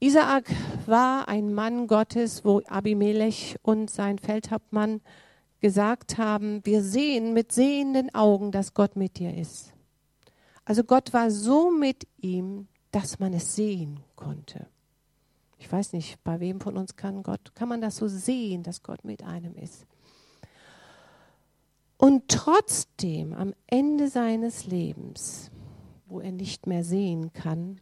Isaak 0.00 0.50
war 0.86 1.28
ein 1.28 1.54
Mann 1.54 1.86
Gottes, 1.86 2.44
wo 2.44 2.60
Abimelech 2.66 3.56
und 3.62 3.90
sein 3.90 4.18
Feldhauptmann 4.18 5.00
gesagt 5.60 6.18
haben, 6.18 6.60
wir 6.64 6.82
sehen 6.82 7.32
mit 7.32 7.52
sehenden 7.52 8.14
Augen, 8.14 8.52
dass 8.52 8.74
Gott 8.74 8.96
mit 8.96 9.18
dir 9.18 9.34
ist. 9.34 9.72
Also 10.66 10.84
Gott 10.84 11.12
war 11.12 11.30
so 11.30 11.70
mit 11.70 12.06
ihm, 12.20 12.68
dass 12.90 13.18
man 13.18 13.32
es 13.32 13.54
sehen 13.54 14.00
konnte. 14.14 14.66
Ich 15.58 15.70
weiß 15.70 15.92
nicht, 15.92 16.22
bei 16.24 16.40
wem 16.40 16.60
von 16.60 16.76
uns 16.76 16.96
kann 16.96 17.22
Gott, 17.22 17.54
kann 17.54 17.68
man 17.68 17.80
das 17.80 17.96
so 17.96 18.08
sehen, 18.08 18.62
dass 18.62 18.82
Gott 18.82 19.04
mit 19.04 19.22
einem 19.22 19.54
ist. 19.56 19.86
Und 21.96 22.28
trotzdem 22.28 23.32
am 23.32 23.54
Ende 23.66 24.08
seines 24.08 24.66
Lebens, 24.66 25.50
wo 26.06 26.20
er 26.20 26.32
nicht 26.32 26.66
mehr 26.66 26.84
sehen 26.84 27.32
kann, 27.32 27.80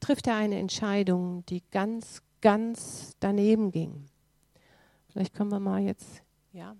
trifft 0.00 0.26
er 0.26 0.36
eine 0.36 0.58
Entscheidung, 0.58 1.44
die 1.46 1.62
ganz, 1.70 2.22
ganz 2.40 3.14
daneben 3.20 3.70
ging. 3.70 4.06
Vielleicht 5.08 5.34
können 5.34 5.50
wir 5.50 5.60
mal 5.60 5.80
jetzt, 5.80 6.22
ja. 6.52 6.76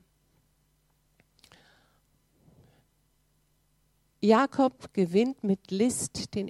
Jakob 4.22 4.92
gewinnt 4.92 5.42
mit 5.44 5.70
List 5.70 6.34
den 6.34 6.48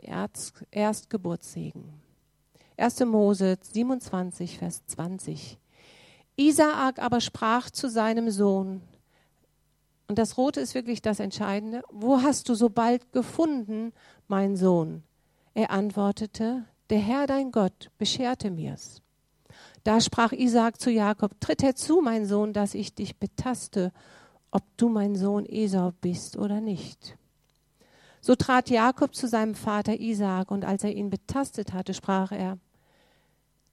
Erstgeburtssegen. 0.73 1.85
1. 2.77 3.01
Mose 3.05 3.59
27, 3.61 4.59
Vers 4.59 4.85
20. 4.87 5.57
Isaak 6.35 6.99
aber 6.99 7.21
sprach 7.21 7.71
zu 7.71 7.89
seinem 7.89 8.31
Sohn, 8.31 8.83
und 10.09 10.19
das 10.19 10.37
Rote 10.37 10.61
ist 10.61 10.75
wirklich 10.75 11.01
das 11.01 11.21
Entscheidende, 11.21 11.83
wo 11.89 12.21
hast 12.21 12.49
du 12.49 12.55
so 12.55 12.69
bald 12.71 13.13
gefunden, 13.13 13.93
mein 14.27 14.57
Sohn? 14.57 15.05
Er 15.55 15.71
antwortete, 15.71 16.65
der 16.91 16.99
Herr 16.99 17.29
dein 17.29 17.53
Gott 17.53 17.93
bescherte 17.99 18.51
mir's. 18.51 19.01
Da 19.85 20.01
sprach 20.01 20.33
Isaak 20.33 20.81
zu 20.81 20.91
Jakob, 20.91 21.41
tritt 21.41 21.63
herzu, 21.63 22.01
mein 22.03 22.27
Sohn, 22.27 22.53
dass 22.53 22.75
ich 22.75 22.93
dich 22.93 23.19
betaste, 23.19 23.93
ob 24.51 24.65
du 24.77 24.89
mein 24.89 25.15
Sohn 25.15 25.47
Esau 25.47 25.93
bist 26.01 26.37
oder 26.37 26.61
nicht. 26.61 27.17
So 28.21 28.35
trat 28.35 28.69
Jakob 28.69 29.15
zu 29.15 29.29
seinem 29.29 29.55
Vater 29.55 29.99
Isaak, 29.99 30.51
und 30.51 30.65
als 30.65 30.85
er 30.85 30.95
ihn 30.95 31.11
betastet 31.11 31.73
hatte, 31.73 31.95
sprach 31.95 32.33
er, 32.33 32.59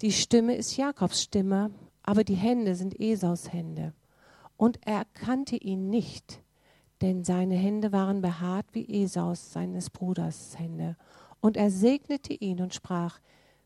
die 0.01 0.11
Stimme 0.11 0.55
ist 0.55 0.77
Jakobs 0.77 1.23
Stimme, 1.23 1.71
aber 2.03 2.23
die 2.23 2.35
Hände 2.35 2.75
sind 2.75 2.99
Esaus 2.99 3.51
Hände. 3.51 3.93
Und 4.55 4.79
er 4.85 4.99
erkannte 4.99 5.57
ihn 5.57 5.89
nicht, 5.89 6.41
denn 7.01 7.23
seine 7.23 7.55
Hände 7.55 7.91
waren 7.91 8.21
behaart 8.21 8.67
wie 8.71 9.03
Esaus, 9.03 9.51
seines 9.51 9.89
Bruders 9.89 10.57
Hände. 10.57 10.95
Und 11.41 11.57
er 11.57 11.69
segnete 11.69 12.33
ihn 12.33 12.61
und 12.61 12.73
sprach, 12.73 13.19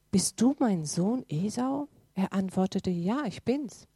Bist 0.10 0.42
du 0.42 0.56
mein 0.60 0.86
Sohn 0.86 1.26
Esau? 1.30 1.88
Er 2.16 2.34
antwortete, 2.34 2.90
Ja, 2.90 3.24
ich 3.26 3.44
bin's. 3.44 3.88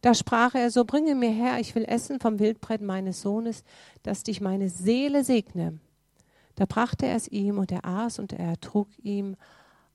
Da 0.00 0.14
sprach 0.14 0.54
er, 0.54 0.70
so 0.70 0.84
bringe 0.84 1.14
mir 1.14 1.30
her, 1.30 1.58
ich 1.58 1.74
will 1.74 1.84
essen 1.84 2.20
vom 2.20 2.38
Wildbrett 2.38 2.82
meines 2.82 3.22
Sohnes, 3.22 3.64
dass 4.02 4.22
dich 4.22 4.40
meine 4.40 4.68
Seele 4.68 5.24
segne. 5.24 5.78
Da 6.60 6.66
brachte 6.66 7.06
er 7.06 7.16
es 7.16 7.26
ihm 7.26 7.56
und 7.56 7.72
er 7.72 7.86
aß 7.86 8.18
und 8.18 8.34
er 8.34 8.60
trug 8.60 8.88
ihm 8.98 9.36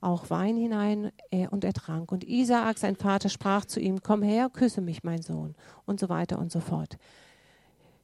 auch 0.01 0.31
Wein 0.31 0.57
hinein 0.57 1.11
und 1.51 1.63
er 1.63 1.73
trank. 1.73 2.11
Und 2.11 2.23
Isaak, 2.23 2.79
sein 2.79 2.95
Vater, 2.95 3.29
sprach 3.29 3.65
zu 3.65 3.79
ihm, 3.79 4.01
komm 4.01 4.23
her, 4.23 4.49
küsse 4.49 4.81
mich, 4.81 5.03
mein 5.03 5.21
Sohn, 5.21 5.53
und 5.85 5.99
so 5.99 6.09
weiter 6.09 6.39
und 6.39 6.51
so 6.51 6.59
fort. 6.59 6.97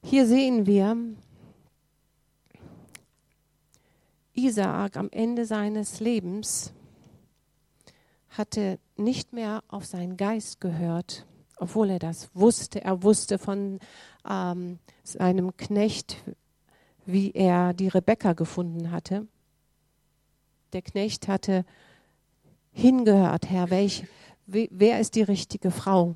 Hier 0.03 0.27
sehen 0.27 0.67
wir, 0.67 0.95
Isaak 4.33 4.95
am 4.95 5.09
Ende 5.09 5.47
seines 5.47 5.99
Lebens 5.99 6.71
hatte 8.29 8.77
nicht 8.95 9.33
mehr 9.33 9.63
auf 9.69 9.85
seinen 9.85 10.17
Geist 10.17 10.61
gehört, 10.61 11.25
obwohl 11.57 11.89
er 11.89 11.99
das 11.99 12.29
wusste. 12.35 12.83
Er 12.83 13.01
wusste 13.01 13.39
von 13.39 13.79
ähm, 14.29 14.77
seinem 15.03 15.57
Knecht, 15.57 16.17
wie 17.05 17.31
er 17.31 17.73
die 17.73 17.87
Rebekka 17.87 18.33
gefunden 18.33 18.91
hatte. 18.91 19.27
Der 20.73 20.81
Knecht 20.81 21.27
hatte 21.27 21.65
hingehört, 22.71 23.49
Herr, 23.49 23.69
welch, 23.69 24.05
wer 24.45 24.99
ist 24.99 25.15
die 25.15 25.23
richtige 25.23 25.71
Frau 25.71 26.15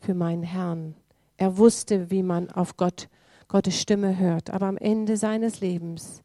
für 0.00 0.14
meinen 0.14 0.42
Herrn? 0.42 0.94
Er 1.36 1.56
wusste, 1.56 2.10
wie 2.10 2.22
man 2.22 2.50
auf 2.50 2.76
Gott, 2.76 3.08
Gottes 3.48 3.80
Stimme 3.80 4.18
hört. 4.18 4.50
Aber 4.50 4.66
am 4.66 4.76
Ende 4.76 5.16
seines 5.16 5.60
Lebens 5.60 6.22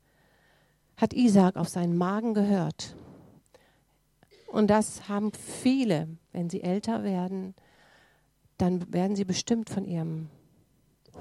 hat 0.95 1.13
Isaac 1.13 1.55
auf 1.55 1.69
seinen 1.69 1.97
Magen 1.97 2.33
gehört. 2.33 2.95
Und 4.47 4.67
das 4.67 5.09
haben 5.09 5.31
viele, 5.33 6.07
wenn 6.31 6.49
sie 6.49 6.61
älter 6.61 7.03
werden, 7.03 7.55
dann 8.57 8.91
werden 8.91 9.15
sie 9.15 9.25
bestimmt 9.25 9.69
von 9.69 9.85
ihrem 9.85 10.29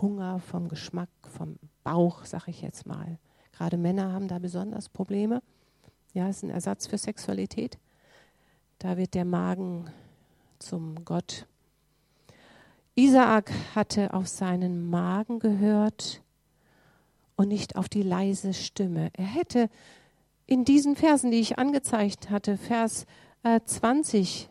Hunger, 0.00 0.40
vom 0.40 0.68
Geschmack, 0.68 1.10
vom 1.22 1.58
Bauch, 1.86 2.24
sag 2.24 2.48
ich 2.48 2.62
jetzt 2.62 2.84
mal. 2.84 3.16
Gerade 3.52 3.76
Männer 3.76 4.12
haben 4.12 4.26
da 4.26 4.40
besonders 4.40 4.88
Probleme. 4.88 5.40
Ja, 6.14 6.28
ist 6.28 6.42
ein 6.42 6.50
Ersatz 6.50 6.88
für 6.88 6.98
Sexualität. 6.98 7.78
Da 8.80 8.96
wird 8.96 9.14
der 9.14 9.24
Magen 9.24 9.88
zum 10.58 11.04
Gott. 11.04 11.46
Isaak 12.96 13.52
hatte 13.76 14.14
auf 14.14 14.26
seinen 14.26 14.90
Magen 14.90 15.38
gehört 15.38 16.22
und 17.36 17.46
nicht 17.46 17.76
auf 17.76 17.88
die 17.88 18.02
leise 18.02 18.52
Stimme. 18.52 19.10
Er 19.12 19.26
hätte 19.26 19.70
in 20.46 20.64
diesen 20.64 20.96
Versen, 20.96 21.30
die 21.30 21.38
ich 21.38 21.56
angezeigt 21.56 22.30
hatte, 22.30 22.56
Vers 22.56 23.06
äh, 23.44 23.60
20, 23.64 24.48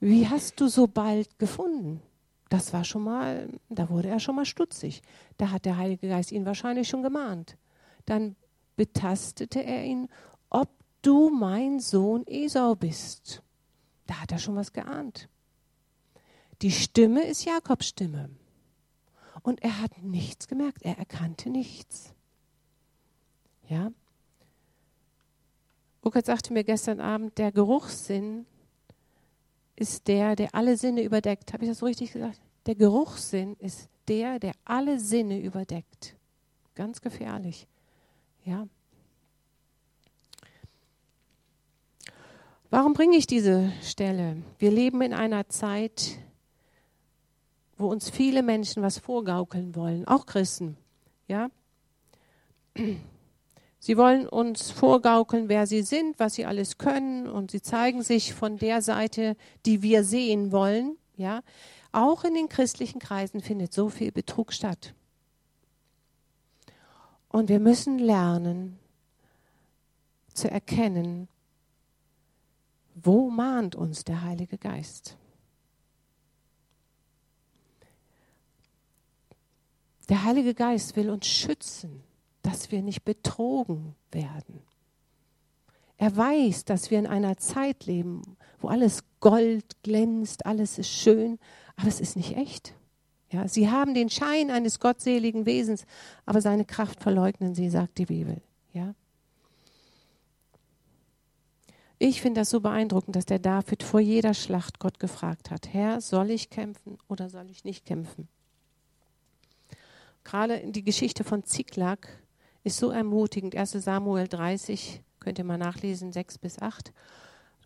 wie 0.00 0.26
hast 0.26 0.60
du 0.60 0.66
so 0.66 0.88
bald 0.88 1.38
gefunden? 1.38 2.02
Das 2.52 2.74
war 2.74 2.84
schon 2.84 3.04
mal, 3.04 3.48
da 3.70 3.88
wurde 3.88 4.08
er 4.08 4.20
schon 4.20 4.36
mal 4.36 4.44
stutzig. 4.44 5.00
Da 5.38 5.52
hat 5.52 5.64
der 5.64 5.78
Heilige 5.78 6.06
Geist 6.06 6.32
ihn 6.32 6.44
wahrscheinlich 6.44 6.86
schon 6.86 7.02
gemahnt. 7.02 7.56
Dann 8.04 8.36
betastete 8.76 9.64
er 9.64 9.86
ihn, 9.86 10.10
ob 10.50 10.68
du 11.00 11.30
mein 11.30 11.80
Sohn 11.80 12.26
Esau 12.26 12.74
bist. 12.74 13.42
Da 14.04 14.20
hat 14.20 14.32
er 14.32 14.38
schon 14.38 14.54
was 14.54 14.74
geahnt. 14.74 15.30
Die 16.60 16.72
Stimme 16.72 17.24
ist 17.24 17.46
Jakobs 17.46 17.86
Stimme. 17.86 18.28
Und 19.42 19.62
er 19.62 19.80
hat 19.80 20.02
nichts 20.02 20.46
gemerkt, 20.46 20.82
er 20.82 20.98
erkannte 20.98 21.48
nichts. 21.48 22.12
Ja? 23.66 23.92
Burkhard 26.02 26.26
sagte 26.26 26.52
mir 26.52 26.64
gestern 26.64 27.00
Abend, 27.00 27.38
der 27.38 27.50
Geruchssinn 27.50 28.44
ist 29.76 30.08
der, 30.08 30.36
der 30.36 30.54
alle 30.54 30.76
Sinne 30.76 31.02
überdeckt. 31.02 31.52
Habe 31.52 31.64
ich 31.64 31.70
das 31.70 31.78
so 31.78 31.86
richtig 31.86 32.12
gesagt? 32.12 32.40
Der 32.66 32.74
Geruchssinn 32.74 33.56
ist 33.58 33.88
der, 34.08 34.38
der 34.38 34.52
alle 34.64 34.98
Sinne 34.98 35.40
überdeckt. 35.40 36.14
Ganz 36.74 37.00
gefährlich. 37.00 37.66
Ja. 38.44 38.66
Warum 42.70 42.94
bringe 42.94 43.16
ich 43.16 43.26
diese 43.26 43.70
Stelle? 43.82 44.42
Wir 44.58 44.70
leben 44.70 45.02
in 45.02 45.12
einer 45.12 45.48
Zeit, 45.48 46.18
wo 47.76 47.88
uns 47.88 48.08
viele 48.08 48.42
Menschen 48.42 48.82
was 48.82 48.98
vorgaukeln 48.98 49.74
wollen, 49.74 50.06
auch 50.06 50.24
Christen. 50.24 50.76
Ja? 51.28 51.50
Sie 53.84 53.96
wollen 53.96 54.28
uns 54.28 54.70
vorgaukeln, 54.70 55.48
wer 55.48 55.66
sie 55.66 55.82
sind, 55.82 56.20
was 56.20 56.34
sie 56.34 56.46
alles 56.46 56.78
können 56.78 57.26
und 57.26 57.50
sie 57.50 57.60
zeigen 57.60 58.04
sich 58.04 58.32
von 58.32 58.56
der 58.56 58.80
Seite, 58.80 59.36
die 59.66 59.82
wir 59.82 60.04
sehen 60.04 60.52
wollen. 60.52 60.96
Ja, 61.16 61.42
auch 61.90 62.22
in 62.22 62.34
den 62.34 62.48
christlichen 62.48 63.00
Kreisen 63.00 63.40
findet 63.40 63.72
so 63.72 63.88
viel 63.88 64.12
Betrug 64.12 64.52
statt. 64.52 64.94
Und 67.28 67.48
wir 67.48 67.58
müssen 67.58 67.98
lernen 67.98 68.78
zu 70.32 70.48
erkennen, 70.48 71.26
wo 72.94 73.30
mahnt 73.30 73.74
uns 73.74 74.04
der 74.04 74.22
Heilige 74.22 74.58
Geist. 74.58 75.16
Der 80.08 80.22
Heilige 80.22 80.54
Geist 80.54 80.94
will 80.94 81.10
uns 81.10 81.26
schützen 81.26 82.04
dass 82.42 82.70
wir 82.70 82.82
nicht 82.82 83.04
betrogen 83.04 83.94
werden. 84.10 84.62
Er 85.96 86.16
weiß, 86.16 86.64
dass 86.64 86.90
wir 86.90 86.98
in 86.98 87.06
einer 87.06 87.36
Zeit 87.36 87.86
leben, 87.86 88.22
wo 88.58 88.68
alles 88.68 89.04
Gold 89.20 89.82
glänzt, 89.82 90.46
alles 90.46 90.78
ist 90.78 90.90
schön, 90.90 91.38
aber 91.76 91.88
es 91.88 92.00
ist 92.00 92.16
nicht 92.16 92.36
echt. 92.36 92.74
Ja, 93.30 93.48
sie 93.48 93.70
haben 93.70 93.94
den 93.94 94.10
Schein 94.10 94.50
eines 94.50 94.80
gottseligen 94.80 95.46
Wesens, 95.46 95.86
aber 96.26 96.40
seine 96.40 96.64
Kraft 96.64 97.00
verleugnen 97.00 97.54
sie, 97.54 97.70
sagt 97.70 97.98
die 97.98 98.06
Bibel. 98.06 98.42
Ja. 98.72 98.94
Ich 101.98 102.20
finde 102.20 102.40
das 102.40 102.50
so 102.50 102.60
beeindruckend, 102.60 103.14
dass 103.14 103.26
der 103.26 103.38
David 103.38 103.84
vor 103.84 104.00
jeder 104.00 104.34
Schlacht 104.34 104.80
Gott 104.80 104.98
gefragt 104.98 105.52
hat: 105.52 105.72
Herr, 105.72 106.00
soll 106.00 106.30
ich 106.30 106.50
kämpfen 106.50 106.98
oder 107.08 107.30
soll 107.30 107.48
ich 107.48 107.64
nicht 107.64 107.86
kämpfen? 107.86 108.28
Gerade 110.24 110.70
die 110.70 110.82
Geschichte 110.82 111.22
von 111.22 111.44
Ziklag 111.44 112.08
ist 112.64 112.78
so 112.78 112.90
ermutigend. 112.90 113.56
1 113.56 113.72
Samuel 113.72 114.28
30, 114.28 115.02
könnt 115.20 115.38
ihr 115.38 115.44
mal 115.44 115.58
nachlesen, 115.58 116.12
6 116.12 116.38
bis 116.38 116.60
8 116.60 116.92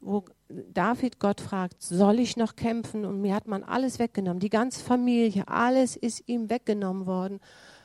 wo 0.00 0.24
David 0.48 1.18
Gott 1.18 1.40
fragt, 1.40 1.82
soll 1.82 2.20
ich 2.20 2.36
noch 2.36 2.56
kämpfen? 2.56 3.04
Und 3.04 3.20
mir 3.20 3.34
hat 3.34 3.48
man 3.48 3.64
alles 3.64 3.98
weggenommen, 3.98 4.40
die 4.40 4.50
ganze 4.50 4.82
Familie, 4.82 5.46
alles 5.48 5.96
ist 5.96 6.22
ihm 6.26 6.50
weggenommen 6.50 7.06
worden. 7.06 7.40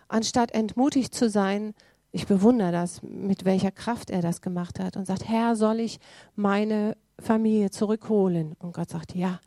Anstatt 0.07 0.51
entmutigt 0.51 1.15
zu 1.15 1.29
sein, 1.29 1.73
ich 2.11 2.27
bewundere 2.27 2.71
das, 2.71 3.01
mit 3.01 3.45
welcher 3.45 3.71
Kraft 3.71 4.09
er 4.09 4.21
das 4.21 4.41
gemacht 4.41 4.79
hat 4.79 4.97
und 4.97 5.05
sagt, 5.05 5.27
Herr, 5.27 5.55
soll 5.55 5.79
ich 5.79 5.99
meine 6.35 6.97
Familie 7.19 7.71
zurückholen? 7.71 8.55
Und 8.59 8.73
Gott 8.73 8.89
sagt, 8.89 9.15
ja, 9.15 9.39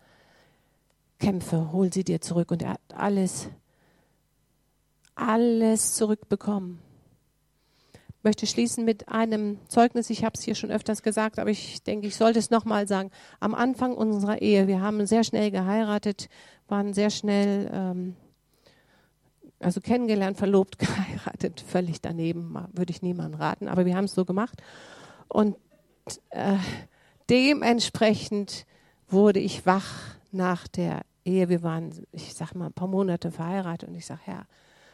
kämpfe, 1.18 1.72
hol 1.72 1.92
sie 1.92 2.04
dir 2.04 2.20
zurück. 2.22 2.50
Und 2.50 2.62
er 2.62 2.70
hat 2.70 2.80
alles, 2.94 3.48
alles 5.14 5.94
zurückbekommen 5.94 6.80
möchte 8.25 8.47
schließen 8.47 8.85
mit 8.85 9.09
einem 9.09 9.59
Zeugnis. 9.68 10.11
Ich 10.11 10.25
habe 10.25 10.35
es 10.37 10.43
hier 10.43 10.55
schon 10.55 10.70
öfters 10.70 11.03
gesagt, 11.03 11.39
aber 11.39 11.51
ich 11.51 11.83
denke, 11.83 12.07
ich 12.07 12.16
sollte 12.16 12.39
es 12.39 12.51
nochmal 12.51 12.89
sagen. 12.89 13.11
Am 13.41 13.55
Anfang 13.55 13.95
unserer 13.95 14.41
Ehe, 14.43 14.66
wir 14.66 14.81
haben 14.81 15.07
sehr 15.07 15.25
schnell 15.25 15.51
geheiratet, 15.51 16.29
waren 16.66 16.95
sehr 16.95 17.11
schnell, 17.11 17.70
ähm, 17.72 18.16
also 19.61 19.81
kennengelernt, 19.81 20.39
verlobt, 20.39 20.79
geheiratet, 20.81 21.61
völlig 21.61 22.01
daneben, 22.01 22.57
würde 22.72 22.91
ich 22.91 23.03
niemandem 23.03 23.41
raten, 23.41 23.68
aber 23.68 23.87
wir 23.87 23.97
haben 23.97 24.07
es 24.07 24.14
so 24.14 24.25
gemacht. 24.25 24.62
Und 25.29 25.57
äh, 26.31 26.57
dementsprechend 27.31 28.66
wurde 29.09 29.41
ich 29.41 29.66
wach 29.66 30.16
nach 30.33 30.66
der 30.68 31.03
Ehe. 31.25 31.49
Wir 31.49 31.62
waren, 31.62 31.93
ich 32.12 32.35
sage 32.35 32.59
mal, 32.59 32.66
ein 32.66 32.72
paar 32.72 32.89
Monate 32.89 33.31
verheiratet 33.31 33.89
und 33.89 33.95
ich 33.95 34.07
sage, 34.07 34.20
Herr, 34.25 34.47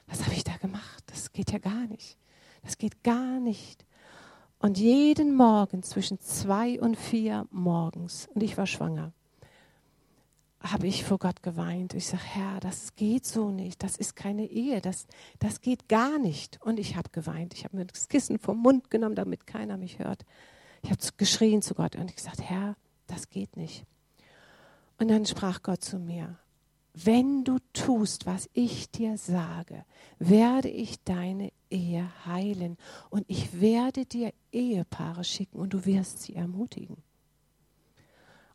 was 0.07 0.25
habe 0.25 0.35
ich 0.35 0.45
da 0.45 0.57
gemacht? 0.57 1.05
Das 1.07 1.33
geht 1.33 1.53
ja 1.53 1.59
gar 1.59 1.87
nicht. 1.87 2.19
Das 2.63 2.79
geht 2.79 3.03
gar 3.03 3.41
nicht. 3.41 3.85
Und 4.59 4.79
jeden 4.79 5.35
Morgen 5.35 5.83
zwischen 5.83 6.21
zwei 6.21 6.81
und 6.81 6.97
vier 6.97 7.47
morgens, 7.51 8.29
und 8.35 8.43
ich 8.43 8.59
war 8.59 8.67
schwanger, 8.67 9.13
habe 10.61 10.87
ich 10.87 11.05
vor 11.05 11.19
Gott 11.19 11.43
geweint. 11.43 11.95
Ich 11.95 12.07
sage, 12.07 12.23
Herr, 12.23 12.61
das 12.61 12.95
geht 12.95 13.25
so 13.25 13.51
nicht. 13.51 13.83
Das 13.83 13.97
ist 13.97 14.15
keine 14.15 14.45
Ehe. 14.47 14.83
Das, 14.83 15.07
das 15.39 15.63
geht 15.63 15.89
gar 15.89 16.19
nicht. 16.19 16.61
Und 16.63 16.79
ich 16.79 16.97
habe 16.97 17.09
geweint. 17.11 17.55
Ich 17.55 17.65
habe 17.65 17.79
mir 17.79 17.87
das 17.87 18.09
Kissen 18.09 18.39
vom 18.39 18.59
Mund 18.59 18.91
genommen, 18.91 19.15
damit 19.15 19.47
keiner 19.47 19.79
mich 19.79 19.99
hört. 19.99 20.27
Ich 20.83 20.91
habe 20.91 21.01
geschrien 21.17 21.63
zu 21.63 21.75
Gott 21.75 21.97
und 21.97 22.11
ich 22.11 22.17
gesagt, 22.17 22.43
Herr, 22.43 22.77
das 23.07 23.31
geht 23.31 23.57
nicht. 23.57 23.87
Und 24.99 25.09
dann 25.09 25.25
sprach 25.25 25.63
Gott 25.63 25.83
zu 25.83 25.99
mir, 25.99 26.39
wenn 26.93 27.45
du 27.45 27.59
tust, 27.73 28.27
was 28.27 28.49
ich 28.53 28.91
dir 28.91 29.17
sage, 29.17 29.85
werde 30.19 30.69
ich 30.69 31.03
deine 31.05 31.53
Ehe 31.71 32.11
heilen 32.27 32.77
und 33.11 33.25
ich 33.29 33.61
werde 33.61 34.05
dir 34.05 34.33
Ehepaare 34.53 35.25
schicken 35.25 35.59
und 35.59 35.73
du 35.73 35.85
wirst 35.87 36.23
sie 36.23 36.35
ermutigen. 36.35 36.97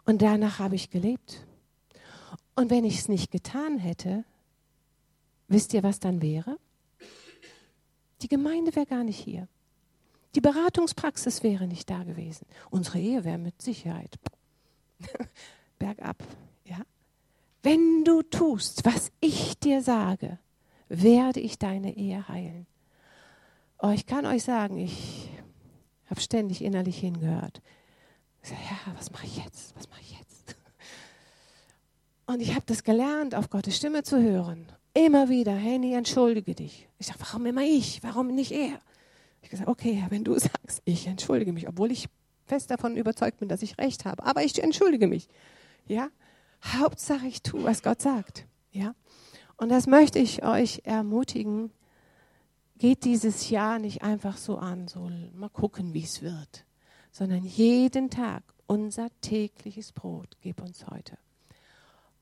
Und 0.05 0.21
danach 0.21 0.59
habe 0.59 0.75
ich 0.75 0.89
gelebt. 0.89 1.45
Und 2.55 2.69
wenn 2.69 2.85
ich 2.85 2.99
es 2.99 3.09
nicht 3.09 3.31
getan 3.31 3.77
hätte, 3.77 4.23
wisst 5.47 5.73
ihr, 5.73 5.83
was 5.83 5.99
dann 5.99 6.21
wäre? 6.21 6.57
Die 8.21 8.27
Gemeinde 8.27 8.75
wäre 8.75 8.85
gar 8.85 9.03
nicht 9.03 9.19
hier. 9.19 9.47
Die 10.35 10.41
Beratungspraxis 10.41 11.43
wäre 11.43 11.67
nicht 11.67 11.89
da 11.89 12.03
gewesen. 12.03 12.45
Unsere 12.69 12.99
Ehe 12.99 13.23
wäre 13.23 13.37
mit 13.37 13.61
Sicherheit 13.61 14.19
bergab. 15.79 16.17
Wenn 17.65 18.03
du 18.03 18.21
tust, 18.21 18.85
was 18.85 19.11
ich 19.21 19.57
dir 19.57 19.81
sage, 19.81 20.37
werde 20.87 21.39
ich 21.39 21.57
deine 21.57 21.97
Ehe 21.97 22.27
heilen. 22.27 22.67
Oh, 23.79 23.89
ich 23.89 24.05
kann 24.05 24.27
euch 24.27 24.43
sagen, 24.43 24.77
ich 24.77 25.31
habe 26.07 26.21
ständig 26.21 26.61
innerlich 26.61 26.99
hingehört. 26.99 27.63
Ich 28.43 28.49
sage, 28.49 28.61
ja, 28.69 28.93
was 28.95 29.11
mache 29.11 29.25
ich 29.25 29.37
jetzt? 29.37 29.75
Was 29.75 29.89
mache 29.89 29.99
ich 30.01 30.11
jetzt? 30.11 30.55
Und 32.27 32.39
ich 32.39 32.53
habe 32.53 32.67
das 32.67 32.83
gelernt, 32.83 33.33
auf 33.33 33.49
Gottes 33.49 33.77
Stimme 33.77 34.03
zu 34.03 34.21
hören. 34.21 34.67
Immer 34.93 35.29
wieder, 35.29 35.55
Henny, 35.55 35.95
entschuldige 35.95 36.53
dich. 36.53 36.87
Ich 36.99 37.07
sage, 37.07 37.17
warum 37.21 37.47
immer 37.47 37.63
ich? 37.63 38.03
Warum 38.03 38.27
nicht 38.27 38.51
er? 38.51 38.79
Ich 39.41 39.49
gesagt, 39.49 39.69
okay, 39.69 40.05
wenn 40.09 40.23
du 40.23 40.37
sagst, 40.39 40.83
ich 40.85 41.07
entschuldige 41.07 41.51
mich, 41.51 41.67
obwohl 41.67 41.91
ich 41.91 42.09
fest 42.45 42.69
davon 42.69 42.95
überzeugt 42.95 43.39
bin, 43.39 43.49
dass 43.49 43.63
ich 43.63 43.79
recht 43.79 44.05
habe. 44.05 44.23
Aber 44.23 44.43
ich 44.43 44.61
entschuldige 44.61 45.07
mich. 45.07 45.27
Ja, 45.87 46.09
Hauptsache 46.65 47.27
ich 47.27 47.41
tue, 47.41 47.63
was 47.63 47.83
Gott 47.83 48.01
sagt. 48.01 48.45
Ja? 48.71 48.95
Und 49.57 49.69
das 49.69 49.87
möchte 49.87 50.19
ich 50.19 50.43
euch 50.43 50.81
ermutigen. 50.83 51.71
Geht 52.77 53.05
dieses 53.05 53.49
Jahr 53.49 53.79
nicht 53.79 54.03
einfach 54.03 54.37
so 54.37 54.57
an, 54.57 54.87
so 54.87 55.09
mal 55.33 55.49
gucken, 55.49 55.93
wie 55.93 56.03
es 56.03 56.21
wird, 56.21 56.65
sondern 57.11 57.43
jeden 57.43 58.09
Tag 58.09 58.43
unser 58.67 59.09
tägliches 59.21 59.91
Brot 59.93 60.37
gib 60.41 60.61
uns 60.61 60.85
heute. 60.87 61.17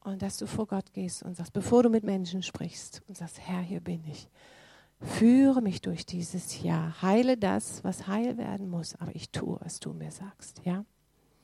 Und 0.02 0.22
dass 0.22 0.38
du 0.38 0.46
vor 0.46 0.68
Gott 0.68 0.94
gehst 0.94 1.24
und 1.24 1.36
sagst, 1.36 1.54
bevor 1.54 1.82
du 1.82 1.90
mit 1.90 2.04
Menschen 2.04 2.44
sprichst 2.44 3.02
und 3.08 3.18
sagst, 3.18 3.40
Herr, 3.40 3.62
hier 3.62 3.80
bin 3.80 4.04
ich. 4.06 4.28
Führe 5.00 5.62
mich 5.62 5.82
durch 5.82 6.06
dieses 6.06 6.62
Jahr. 6.62 7.02
Heile 7.02 7.38
das, 7.38 7.84
was 7.84 8.08
heil 8.08 8.38
werden 8.38 8.70
muss, 8.70 8.96
aber 8.96 9.16
ich 9.16 9.32
tue, 9.32 9.58
was 9.62 9.80
du 9.80 9.94
mir 9.94 10.12
sagst, 10.12 10.62
ja? 10.66 10.86